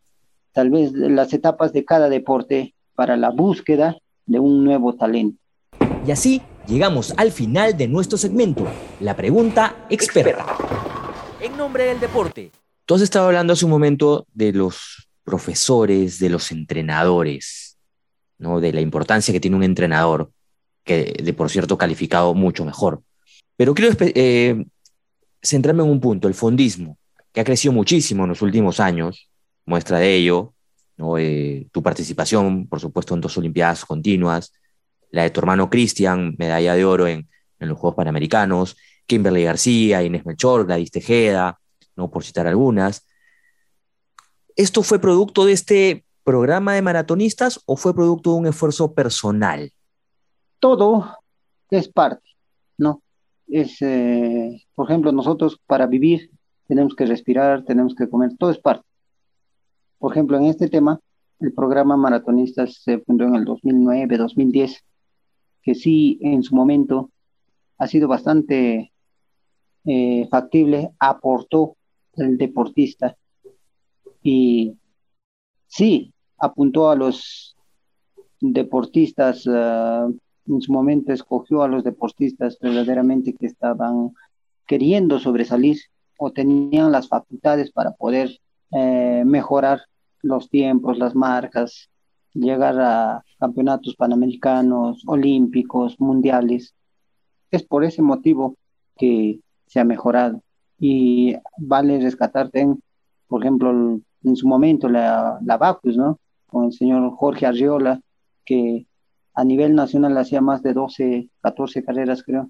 [0.51, 5.39] tal vez las etapas de cada deporte para la búsqueda de un nuevo talento.
[6.05, 8.67] Y así llegamos al final de nuestro segmento,
[8.99, 10.45] la pregunta experta.
[11.41, 12.51] En nombre del deporte.
[12.85, 17.77] Tú has estado hablando hace un momento de los profesores, de los entrenadores,
[18.37, 18.59] ¿no?
[18.59, 20.31] de la importancia que tiene un entrenador,
[20.83, 23.01] que de por cierto calificado mucho mejor.
[23.55, 24.65] Pero quiero eh,
[25.41, 26.97] centrarme en un punto, el fondismo,
[27.31, 29.29] que ha crecido muchísimo en los últimos años,
[29.65, 30.53] muestra de ello.
[31.17, 34.53] Eh, tu participación, por supuesto, en dos Olimpiadas continuas,
[35.09, 37.27] la de tu hermano Cristian, medalla de oro en,
[37.59, 41.59] en los Juegos Panamericanos, Kimberly García, Inés Melchor, Gladys Tejeda,
[41.95, 42.09] ¿no?
[42.09, 43.05] por citar algunas.
[44.55, 49.71] ¿Esto fue producto de este programa de maratonistas o fue producto de un esfuerzo personal?
[50.63, 51.17] Todo
[51.71, 52.23] es parte,
[52.77, 53.01] ¿no?
[53.47, 56.31] Es, eh, por ejemplo, nosotros para vivir
[56.69, 58.87] tenemos que respirar, tenemos que comer, todo es parte.
[59.97, 61.01] Por ejemplo, en este tema,
[61.41, 64.85] el programa Maratonistas se fundó en el 2009, 2010,
[65.63, 67.09] que sí, en su momento
[67.77, 68.93] ha sido bastante
[69.83, 71.75] eh, factible, aportó
[72.15, 73.17] el deportista
[74.21, 74.77] y
[75.67, 77.57] sí, apuntó a los
[78.39, 80.07] deportistas, ah,
[80.47, 84.11] en su momento escogió a los deportistas verdaderamente que estaban
[84.65, 85.77] queriendo sobresalir
[86.17, 88.39] o tenían las facultades para poder
[88.71, 89.81] eh, mejorar
[90.21, 91.89] los tiempos, las marcas,
[92.33, 96.73] llegar a campeonatos panamericanos, olímpicos, mundiales.
[97.51, 98.55] Es por ese motivo
[98.97, 100.41] que se ha mejorado.
[100.79, 102.67] Y vale rescatarte,
[103.27, 106.19] por ejemplo, en su momento la, la Bacus, ¿no?
[106.47, 107.99] Con el señor Jorge Arriola,
[108.45, 108.85] que
[109.33, 112.49] a nivel nacional hacía más de 12, 14 carreras, creo,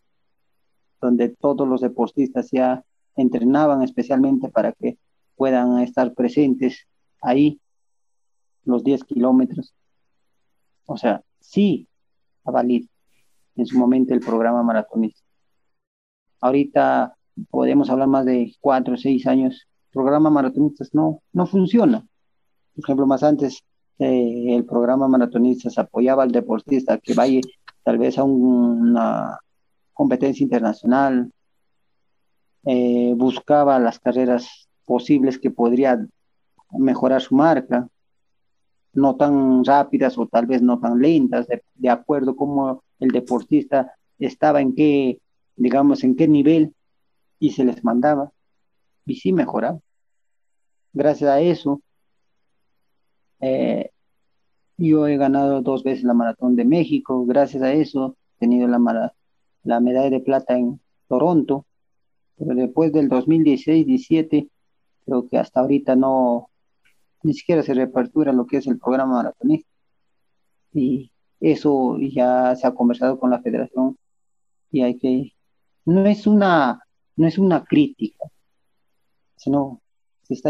[1.01, 2.83] donde todos los deportistas ya
[3.15, 4.97] entrenaban especialmente para que
[5.35, 6.87] puedan estar presentes
[7.21, 7.59] ahí
[8.65, 9.73] los 10 kilómetros.
[10.85, 11.87] O sea, sí
[12.43, 12.87] ha valido
[13.55, 15.21] en su momento el programa maratonista.
[16.41, 17.15] Ahorita
[17.49, 19.67] podemos hablar más de 4 o 6 años.
[19.87, 22.05] El programa maratonistas no, no funciona.
[22.75, 23.63] Por ejemplo, más antes
[24.03, 27.39] eh, el programa maratonistas apoyaba al deportista que vaya
[27.83, 29.39] tal vez a una
[29.93, 31.31] competencia internacional,
[32.65, 36.05] eh, buscaba las carreras posibles que podría
[36.71, 37.87] mejorar su marca,
[38.91, 44.59] no tan rápidas o tal vez no tan lentas, de, acuerdo como el deportista estaba
[44.59, 45.19] en qué,
[45.55, 46.73] digamos, en qué nivel
[47.39, 48.33] y se les mandaba
[49.05, 49.79] y sí mejoraba.
[50.91, 51.81] Gracias a eso,
[53.39, 53.92] eh,
[54.77, 59.13] yo he ganado dos veces la maratón de México, gracias a eso he tenido la,
[59.63, 61.65] la medalla de plata en Toronto,
[62.37, 64.49] pero después del 2016-17,
[65.05, 66.49] creo que hasta ahorita no,
[67.23, 69.69] ni siquiera se reapertura lo que es el programa maratonista.
[70.73, 73.97] Y eso ya se ha conversado con la federación
[74.71, 75.33] y hay que,
[75.85, 76.81] no es una,
[77.15, 78.25] no es una crítica,
[79.35, 79.81] sino
[80.23, 80.49] si está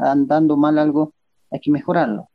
[0.00, 1.14] andando mal algo,
[1.50, 2.28] hay que mejorarlo,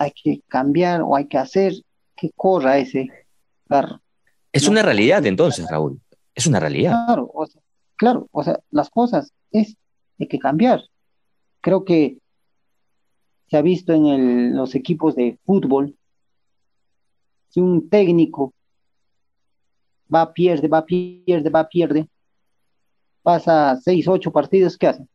[0.00, 1.74] hay que cambiar o hay que hacer
[2.16, 3.08] que corra ese
[3.68, 4.00] carro.
[4.50, 6.00] Es una realidad entonces, Raúl,
[6.34, 7.04] es una realidad.
[7.04, 7.60] Claro, o sea,
[7.96, 9.76] claro, o sea, las cosas es,
[10.18, 10.82] hay que cambiar.
[11.60, 12.16] Creo que
[13.48, 15.94] se ha visto en los equipos de fútbol,
[17.50, 18.54] si un técnico
[20.12, 22.08] va, pierde, va, pierde, va, pierde,
[23.22, 25.06] pasa seis, ocho partidos, ¿qué hace?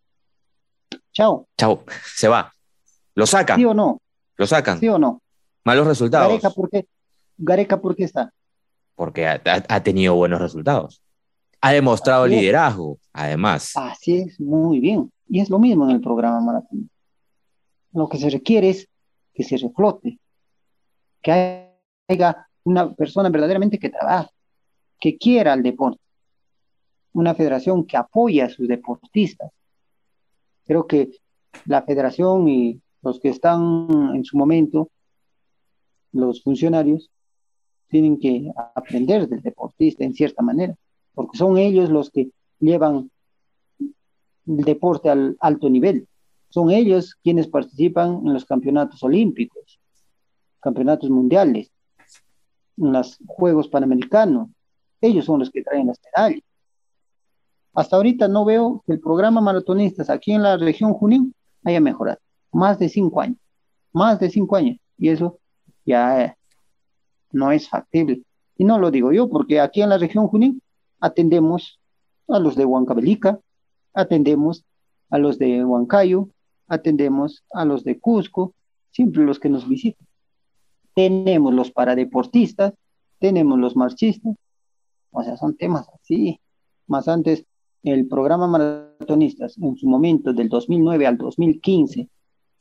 [1.11, 1.47] Chao.
[1.57, 1.83] Chao,
[2.15, 2.53] se va.
[3.15, 3.57] ¿Lo sacan?
[3.57, 3.99] ¿Sí o no?
[4.37, 4.79] ¿Lo sacan?
[4.79, 5.21] ¿Sí o no?
[5.63, 6.29] Malos resultados.
[6.29, 6.87] Gareca, ¿por qué,
[7.37, 8.33] Gareca, ¿por qué está?
[8.95, 11.01] Porque ha, tenido buenos resultados.
[11.61, 13.73] Ha demostrado liderazgo, además.
[13.75, 15.11] Así es, muy bien.
[15.27, 16.89] Y es lo mismo en el programa maratón.
[17.91, 18.87] Lo que se requiere es
[19.33, 20.19] que se reflote,
[21.21, 21.71] que
[22.07, 24.29] haya una persona verdaderamente que trabaje,
[24.99, 25.99] que quiera el deporte,
[27.13, 29.51] una federación que apoye a sus deportistas.
[30.65, 31.11] Creo que
[31.65, 34.89] la federación y los que están en su momento,
[36.11, 37.11] los funcionarios,
[37.87, 40.75] tienen que aprender del deportista en cierta manera,
[41.13, 43.11] porque son ellos los que llevan
[43.79, 46.07] el deporte al alto nivel.
[46.49, 49.79] Son ellos quienes participan en los campeonatos olímpicos,
[50.59, 51.71] campeonatos mundiales,
[52.77, 54.49] en los Juegos Panamericanos.
[54.99, 56.41] Ellos son los que traen las medallas.
[57.73, 62.24] Hasta ahorita no veo que el programa maratonistas aquí en la región Junín haya mejorado.
[62.55, 63.37] Más de cinco años.
[63.91, 64.77] Más de cinco años.
[64.97, 65.39] Y eso
[65.85, 66.37] ya eh,
[67.33, 68.23] no es factible.
[68.55, 70.61] Y no lo digo yo, porque aquí en la región Junín
[71.01, 71.81] atendemos
[72.29, 73.41] a los de Huancavelica,
[73.93, 74.63] atendemos
[75.09, 76.29] a los de Huancayo,
[76.69, 78.53] atendemos a los de Cusco,
[78.89, 80.07] siempre los que nos visitan.
[80.93, 82.73] Tenemos los paradeportistas,
[83.19, 84.33] tenemos los marchistas,
[85.11, 86.39] o sea, son temas así.
[86.87, 87.45] Más antes,
[87.83, 92.09] el programa maratonistas, en su momento, del 2009 al 2015,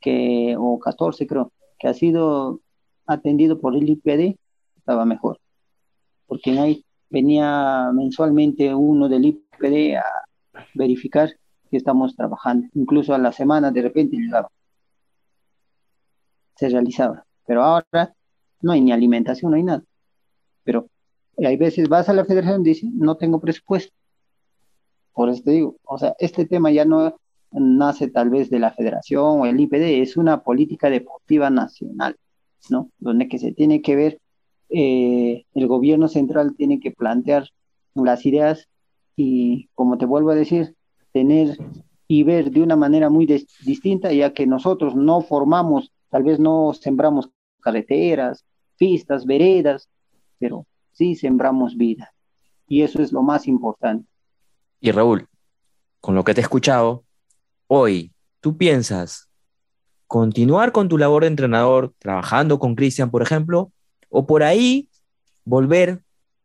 [0.05, 2.61] que, o 14 creo, que ha sido
[3.07, 4.37] atendido por el IPD,
[4.77, 5.39] estaba mejor.
[6.27, 10.05] Porque ahí venía mensualmente uno del IPD a
[10.75, 11.29] verificar
[11.71, 12.67] que estamos trabajando.
[12.75, 14.49] Incluso a la semana de repente llegaba.
[16.55, 17.25] Se realizaba.
[17.47, 18.13] Pero ahora
[18.61, 19.83] no hay ni alimentación, no hay nada.
[20.63, 20.87] Pero
[21.37, 23.91] hay veces vas a la federación y dices, no tengo presupuesto.
[25.13, 27.15] Por eso te digo, o sea, este tema ya no
[27.55, 32.17] nace tal vez de la federación o el IPD, es una política deportiva nacional,
[32.69, 32.89] ¿no?
[32.99, 34.19] Donde que se tiene que ver,
[34.69, 37.49] eh, el gobierno central tiene que plantear
[37.93, 38.67] las ideas
[39.15, 40.75] y, como te vuelvo a decir,
[41.13, 41.57] tener
[42.07, 46.73] y ver de una manera muy distinta, ya que nosotros no formamos, tal vez no
[46.73, 47.29] sembramos
[47.61, 48.45] carreteras,
[48.77, 49.89] pistas, veredas,
[50.37, 52.13] pero sí sembramos vida.
[52.67, 54.07] Y eso es lo más importante.
[54.79, 55.27] Y Raúl,
[55.99, 57.04] con lo que te he escuchado,
[57.75, 59.29] hoy, ¿tú piensas
[60.07, 63.71] continuar con tu labor de entrenador, trabajando con Cristian, por ejemplo,
[64.09, 64.89] o por ahí
[65.43, 66.01] volver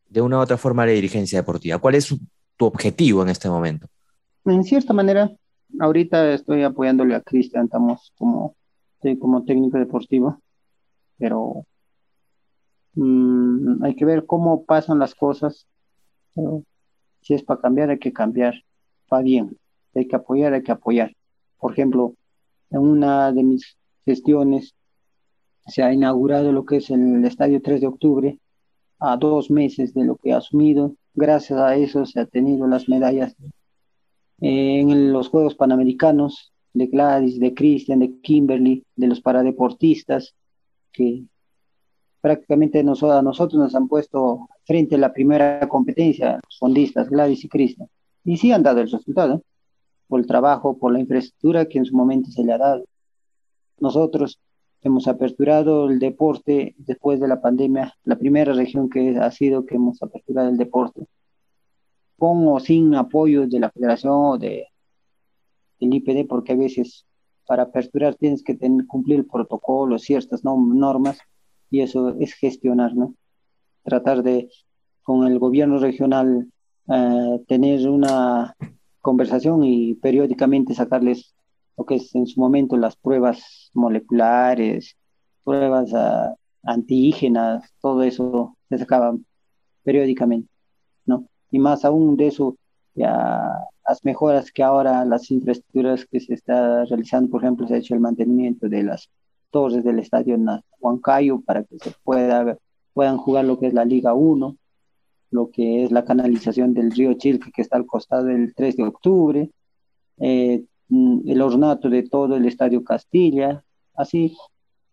[0.08, 1.78] de una u otra forma a la dirigencia deportiva?
[1.78, 2.14] ¿Cuál es
[2.56, 3.86] tu objetivo en este momento?
[4.44, 5.30] En cierta manera,
[5.78, 8.56] ahorita estoy apoyándole a Cristian, estamos como,
[9.18, 10.40] como técnico deportivo,
[11.18, 11.64] pero
[12.94, 15.66] mm, hay que ver cómo pasan las cosas.
[17.20, 18.54] si es para cambiar, hay que cambiar.
[19.12, 19.56] Va bien.
[19.94, 21.12] Hay que apoyar, hay que apoyar.
[21.60, 22.14] Por ejemplo,
[22.70, 24.74] en una de mis gestiones
[25.66, 28.38] se ha inaugurado lo que es el Estadio 3 de octubre,
[28.98, 30.94] a dos meses de lo que ha asumido.
[31.14, 33.34] Gracias a eso se ha tenido las medallas
[34.40, 40.34] en los Juegos Panamericanos de Gladys, de Christian, de Kimberly, de los paradeportistas,
[40.92, 41.24] que
[42.20, 47.48] prácticamente a nosotros nos han puesto frente a la primera competencia, los fondistas Gladys y
[47.48, 47.88] Cristian.
[48.24, 49.42] Y sí han dado el resultado,
[50.10, 52.84] por el trabajo, por la infraestructura que en su momento se le ha dado.
[53.78, 54.38] Nosotros
[54.82, 59.76] hemos aperturado el deporte después de la pandemia, la primera región que ha sido que
[59.76, 61.06] hemos aperturado el deporte
[62.18, 64.66] con o sin apoyo de la federación o de,
[65.80, 67.06] del IPD, porque a veces
[67.46, 71.18] para aperturar tienes que tener, cumplir el protocolo, ciertas normas,
[71.70, 73.14] y eso es gestionar, ¿no?
[73.84, 74.50] Tratar de,
[75.02, 76.46] con el gobierno regional,
[76.88, 78.54] eh, tener una
[79.00, 81.34] conversación y periódicamente sacarles
[81.76, 84.96] lo que es en su momento las pruebas moleculares,
[85.44, 89.16] pruebas uh, antígenas, todo eso se sacaba
[89.82, 90.48] periódicamente,
[91.06, 91.26] ¿no?
[91.50, 92.56] y más aún de eso,
[92.94, 93.42] ya
[93.86, 97.94] las mejoras que ahora las infraestructuras que se está realizando, por ejemplo, se ha hecho
[97.94, 99.08] el mantenimiento de las
[99.50, 100.38] torres del estadio
[100.78, 102.56] Huancayo para que se pueda,
[102.92, 104.56] puedan jugar lo que es la Liga 1,
[105.30, 108.82] lo que es la canalización del río Chilque que está al costado del 3 de
[108.82, 109.50] octubre,
[110.18, 113.64] eh, mm, el ornato de todo el estadio Castilla,
[113.94, 114.36] así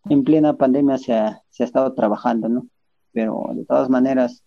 [0.09, 2.67] en plena pandemia se ha, se ha estado trabajando, ¿no?
[3.11, 4.43] Pero de todas maneras,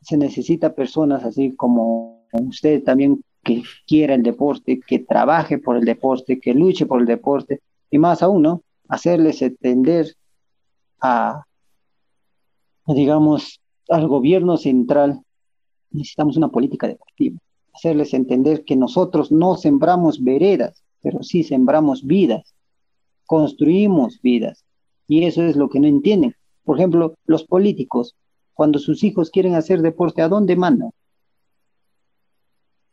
[0.00, 5.84] se necesita personas así como usted también que quiera el deporte, que trabaje por el
[5.84, 7.60] deporte, que luche por el deporte
[7.90, 8.62] y más aún, ¿no?
[8.88, 10.14] Hacerles entender
[11.00, 11.44] a,
[12.86, 15.22] digamos, al gobierno central,
[15.90, 17.38] necesitamos una política deportiva,
[17.72, 22.54] hacerles entender que nosotros no sembramos veredas, pero sí sembramos vidas,
[23.26, 24.64] construimos vidas.
[25.08, 26.34] Y eso es lo que no entienden.
[26.64, 28.16] Por ejemplo, los políticos
[28.56, 30.90] cuando sus hijos quieren hacer deporte, ¿a dónde mandan?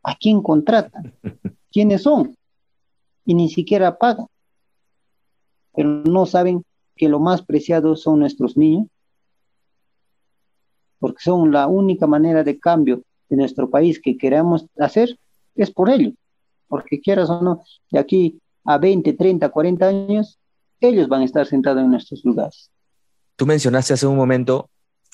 [0.04, 1.14] ¿A quién contratan?
[1.72, 2.36] ¿Quiénes son?
[3.24, 4.28] Y ni siquiera pagan.
[5.74, 6.66] Pero no saben
[6.98, 8.88] que lo más preciado son nuestros niños,
[11.04, 15.20] porque son la única manera de cambio de nuestro país que queremos hacer,
[15.54, 16.14] es por ellos.
[16.70, 20.40] Porque quieras o no, de aquí a 20, 30, 40 años,
[20.80, 22.72] ellos van a estar sentados en nuestros lugares.
[23.36, 24.70] Tú mencionaste hace un momento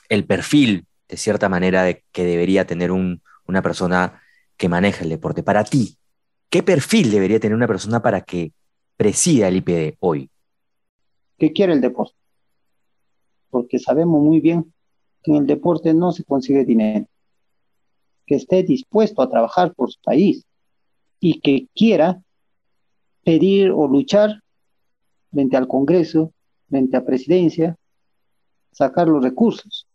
[0.09, 4.21] el perfil, de cierta manera, de que debería tener una persona
[4.57, 5.41] que maneja el deporte.
[5.41, 5.97] Para ti,
[6.51, 8.53] ¿qué perfil debería tener una persona para que
[8.95, 10.29] presida el IPD hoy?
[11.39, 12.13] ¿Qué quiere el deporte?
[13.49, 14.71] Porque sabemos muy bien
[15.23, 17.05] en el deporte no se consigue dinero.
[18.25, 20.45] Que esté dispuesto a trabajar por su país
[21.19, 22.21] y que quiera
[23.23, 24.41] pedir o luchar
[25.31, 26.31] frente al Congreso,
[26.69, 27.75] frente a presidencia,
[28.71, 29.87] sacar los recursos.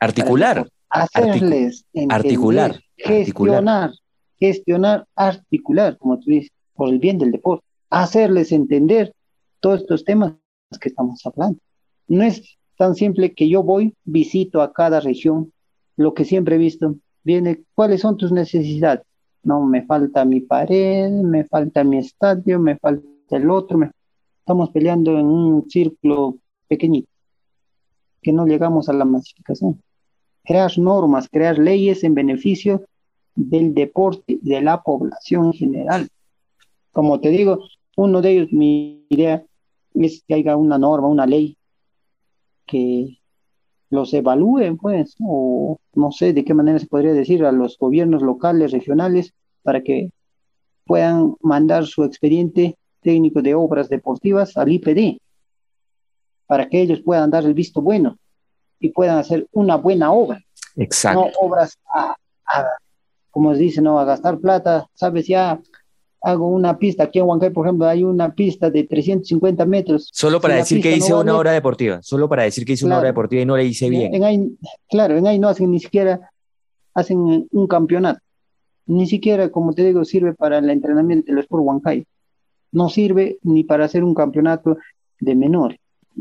[0.00, 0.68] Articular.
[0.88, 3.92] Hacerles articular, gestionar,
[4.38, 7.64] gestionar, articular, como tú dices, por el bien del deporte.
[7.90, 9.12] Hacerles entender
[9.58, 10.34] todos estos temas
[10.80, 11.58] que estamos hablando.
[12.06, 15.52] No es tan simple que yo voy, visito a cada región,
[15.96, 19.04] lo que siempre he visto, viene, ¿cuáles son tus necesidades?
[19.42, 23.78] No, me falta mi pared, me falta mi estadio, me falta el otro,
[24.38, 26.36] estamos peleando en un círculo
[26.68, 27.08] pequeñito,
[28.22, 29.80] que no llegamos a la masificación.
[30.44, 32.84] crear normas, crear leyes en beneficio
[33.34, 36.08] del deporte, de la población en general.
[36.92, 37.60] Como te digo,
[37.96, 39.44] uno de ellos, mi idea
[39.94, 41.56] es que haya una norma, una ley
[42.66, 43.18] que
[43.90, 48.22] los evalúe, pues, o no sé de qué manera se podría decir a los gobiernos
[48.22, 50.10] locales, regionales, para que
[50.84, 55.18] puedan mandar su expediente técnico de obras deportivas al IPD,
[56.46, 58.18] para que ellos puedan dar el visto bueno
[58.78, 60.40] y puedan hacer una buena obra.
[60.76, 61.20] Exacto.
[61.20, 62.16] No obras a,
[63.30, 65.60] como se dice, no a gastar plata, sabes, ya
[66.24, 70.08] hago una pista, aquí en Huancay, por ejemplo, hay una pista de 350 metros.
[70.12, 73.08] Solo para decir que hice una obra deportiva, solo para decir que hice una obra
[73.08, 74.14] deportiva y no la hice bien.
[74.14, 74.58] En
[74.88, 76.30] claro, en ahí no hacen ni siquiera,
[76.94, 78.20] hacen un campeonato.
[78.86, 82.06] Ni siquiera, como te digo, sirve para el entrenamiento de los por Huancay.
[82.72, 84.78] No sirve ni para hacer un campeonato
[85.20, 85.78] de menores.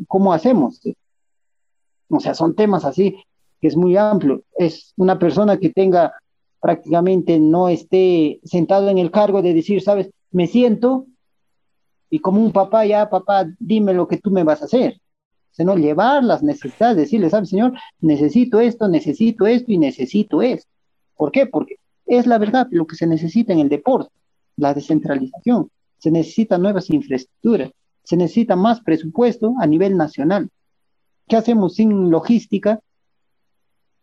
[0.07, 0.81] ¿Cómo hacemos?
[2.09, 3.15] O sea, son temas así
[3.61, 4.43] que es muy amplio.
[4.57, 6.13] Es una persona que tenga
[6.63, 11.07] prácticamente no esté sentado en el cargo de decir, sabes, me siento
[12.09, 14.97] y como un papá, ya papá, dime lo que tú me vas a hacer.
[15.51, 20.71] Sino llevar las necesidades, decirle, sabes, señor, necesito esto, necesito esto y necesito esto.
[21.17, 21.47] ¿Por qué?
[21.47, 24.13] Porque es la verdad lo que se necesita en el deporte,
[24.55, 25.69] la descentralización.
[25.97, 27.71] Se necesitan nuevas infraestructuras,
[28.05, 30.49] se necesita más presupuesto a nivel nacional.
[31.27, 32.79] ¿Qué hacemos sin logística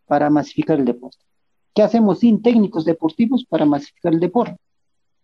[0.05, 1.30] para masificar el deporte?
[1.73, 4.57] ¿Qué hacemos sin técnicos deportivos para masificar el deporte?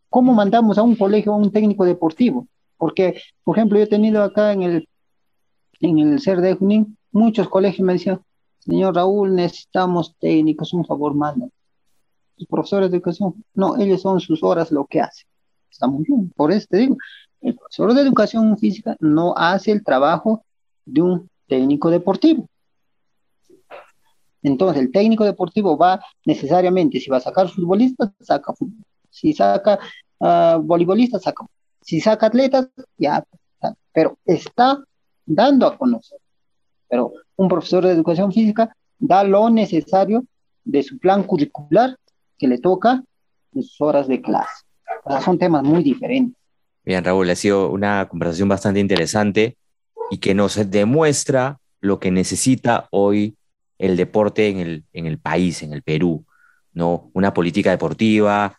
[0.09, 2.47] ¿Cómo mandamos a un colegio a un técnico deportivo?
[2.77, 4.89] Porque, por ejemplo, yo he tenido acá en el,
[5.81, 8.21] en el CER de Junín, muchos colegios me decían,
[8.59, 11.47] señor Raúl, necesitamos técnicos, un favor, manda.
[12.37, 15.27] Los profesores de educación, no, ellos son sus horas lo que hacen.
[15.69, 16.97] Está muy bien, por eso te digo,
[17.41, 20.43] el profesor de educación física no hace el trabajo
[20.85, 22.47] de un técnico deportivo.
[24.47, 28.83] Entonces, el técnico deportivo va necesariamente, si va a sacar futbolistas, saca fútbol.
[29.09, 29.79] Si saca
[30.19, 31.45] uh, voleibolistas, saca.
[31.81, 33.23] Si saca atletas, ya.
[33.91, 34.83] Pero está
[35.25, 36.19] dando a conocer.
[36.87, 40.23] Pero un profesor de educación física da lo necesario
[40.63, 41.97] de su plan curricular
[42.37, 43.03] que le toca
[43.53, 44.63] en sus horas de clase.
[45.03, 46.37] O son temas muy diferentes.
[46.85, 49.57] Bien, Raúl, ha sido una conversación bastante interesante
[50.09, 53.35] y que nos demuestra lo que necesita hoy
[53.77, 56.25] el deporte en el, en el país, en el Perú,
[56.73, 57.09] ¿no?
[57.13, 58.57] Una política deportiva,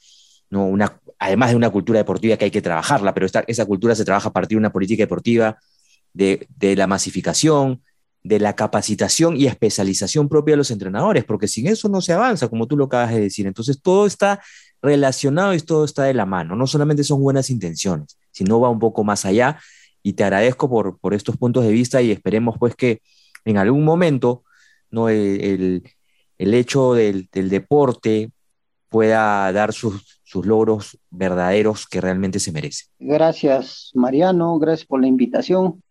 [0.51, 0.67] ¿no?
[0.67, 4.05] Una, además de una cultura deportiva que hay que trabajarla, pero esta, esa cultura se
[4.05, 5.59] trabaja a partir de una política deportiva,
[6.13, 7.83] de, de la masificación,
[8.23, 12.49] de la capacitación y especialización propia de los entrenadores, porque sin eso no se avanza,
[12.49, 13.47] como tú lo acabas de decir.
[13.47, 14.41] Entonces, todo está
[14.83, 16.57] relacionado y todo está de la mano.
[16.57, 19.59] No solamente son buenas intenciones, sino va un poco más allá.
[20.03, 23.01] Y te agradezco por, por estos puntos de vista y esperemos pues que
[23.45, 24.45] en algún momento
[24.91, 25.09] ¿no?
[25.09, 25.83] el,
[26.39, 28.31] el hecho del, del, deporte
[28.89, 32.85] pueda dar sus, sus, logros verdaderos que realmente se merece.
[32.99, 35.83] Gracias, Mariano, gracias por la invitación.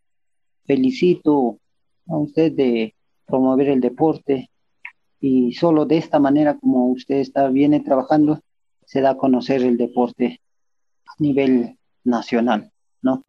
[0.66, 1.60] Felicito
[2.08, 2.95] a usted de
[3.26, 4.50] promover el deporte
[5.20, 8.39] y solo de esta manera, como usted está viene trabajando,
[8.86, 10.39] se da a conocer el deporte
[11.06, 12.72] a nivel nacional,
[13.02, 13.24] ¿no?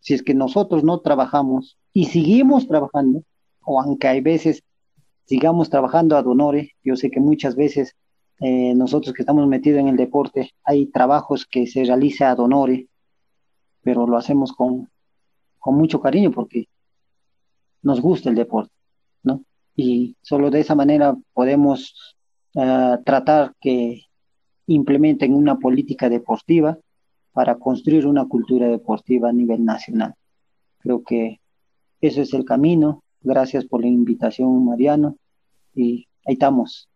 [0.00, 3.22] Si es que nosotros no trabajamos y seguimos trabajando,
[3.64, 4.62] o aunque hay veces
[5.24, 6.72] sigamos trabajando a donore.
[6.82, 7.96] Yo sé que muchas veces
[8.40, 12.88] eh, nosotros que estamos metidos en el deporte, hay trabajos que se realiza a donore,
[13.82, 14.90] pero lo hacemos con,
[15.58, 16.66] con mucho cariño porque
[17.82, 18.72] nos gusta el deporte,
[19.22, 19.44] ¿no?
[19.74, 22.16] Y solo de esa manera podemos
[22.54, 24.02] uh, tratar que
[24.66, 26.78] implementen una política deportiva
[27.32, 30.14] para construir una cultura deportiva a nivel nacional.
[30.78, 31.40] Creo que
[32.00, 35.16] eso es el camino Gracias por la invitación, Mariano.
[35.74, 36.88] Y ahí estamos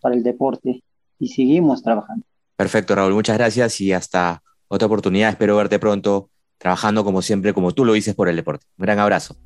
[0.00, 0.82] para el deporte
[1.18, 2.24] y seguimos trabajando.
[2.56, 3.14] Perfecto, Raúl.
[3.14, 5.30] Muchas gracias y hasta otra oportunidad.
[5.30, 8.66] Espero verte pronto trabajando como siempre, como tú lo dices por el deporte.
[8.78, 9.36] Un gran abrazo.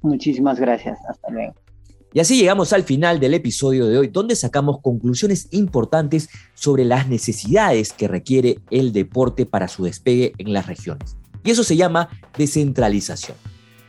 [0.00, 0.98] Muchísimas gracias.
[1.08, 1.54] Hasta luego.
[2.14, 7.08] Y así llegamos al final del episodio de hoy, donde sacamos conclusiones importantes sobre las
[7.08, 11.16] necesidades que requiere el deporte para su despegue en las regiones.
[11.42, 13.36] Y eso se llama descentralización.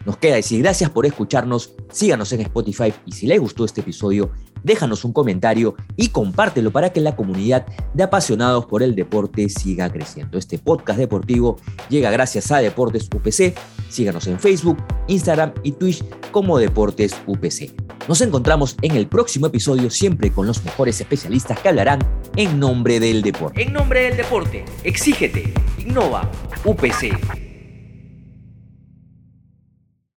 [0.05, 4.31] Nos queda decir gracias por escucharnos, síganos en Spotify y si les gustó este episodio,
[4.63, 9.89] déjanos un comentario y compártelo para que la comunidad de apasionados por el deporte siga
[9.91, 10.37] creciendo.
[10.37, 11.57] Este podcast deportivo
[11.89, 13.55] llega gracias a Deportes UPC.
[13.89, 14.77] Síganos en Facebook,
[15.07, 17.73] Instagram y Twitch como Deportes UPC.
[18.07, 21.99] Nos encontramos en el próximo episodio siempre con los mejores especialistas que hablarán
[22.35, 23.61] en nombre del deporte.
[23.61, 26.29] En nombre del deporte, exígete, innova,
[26.65, 27.52] UPC.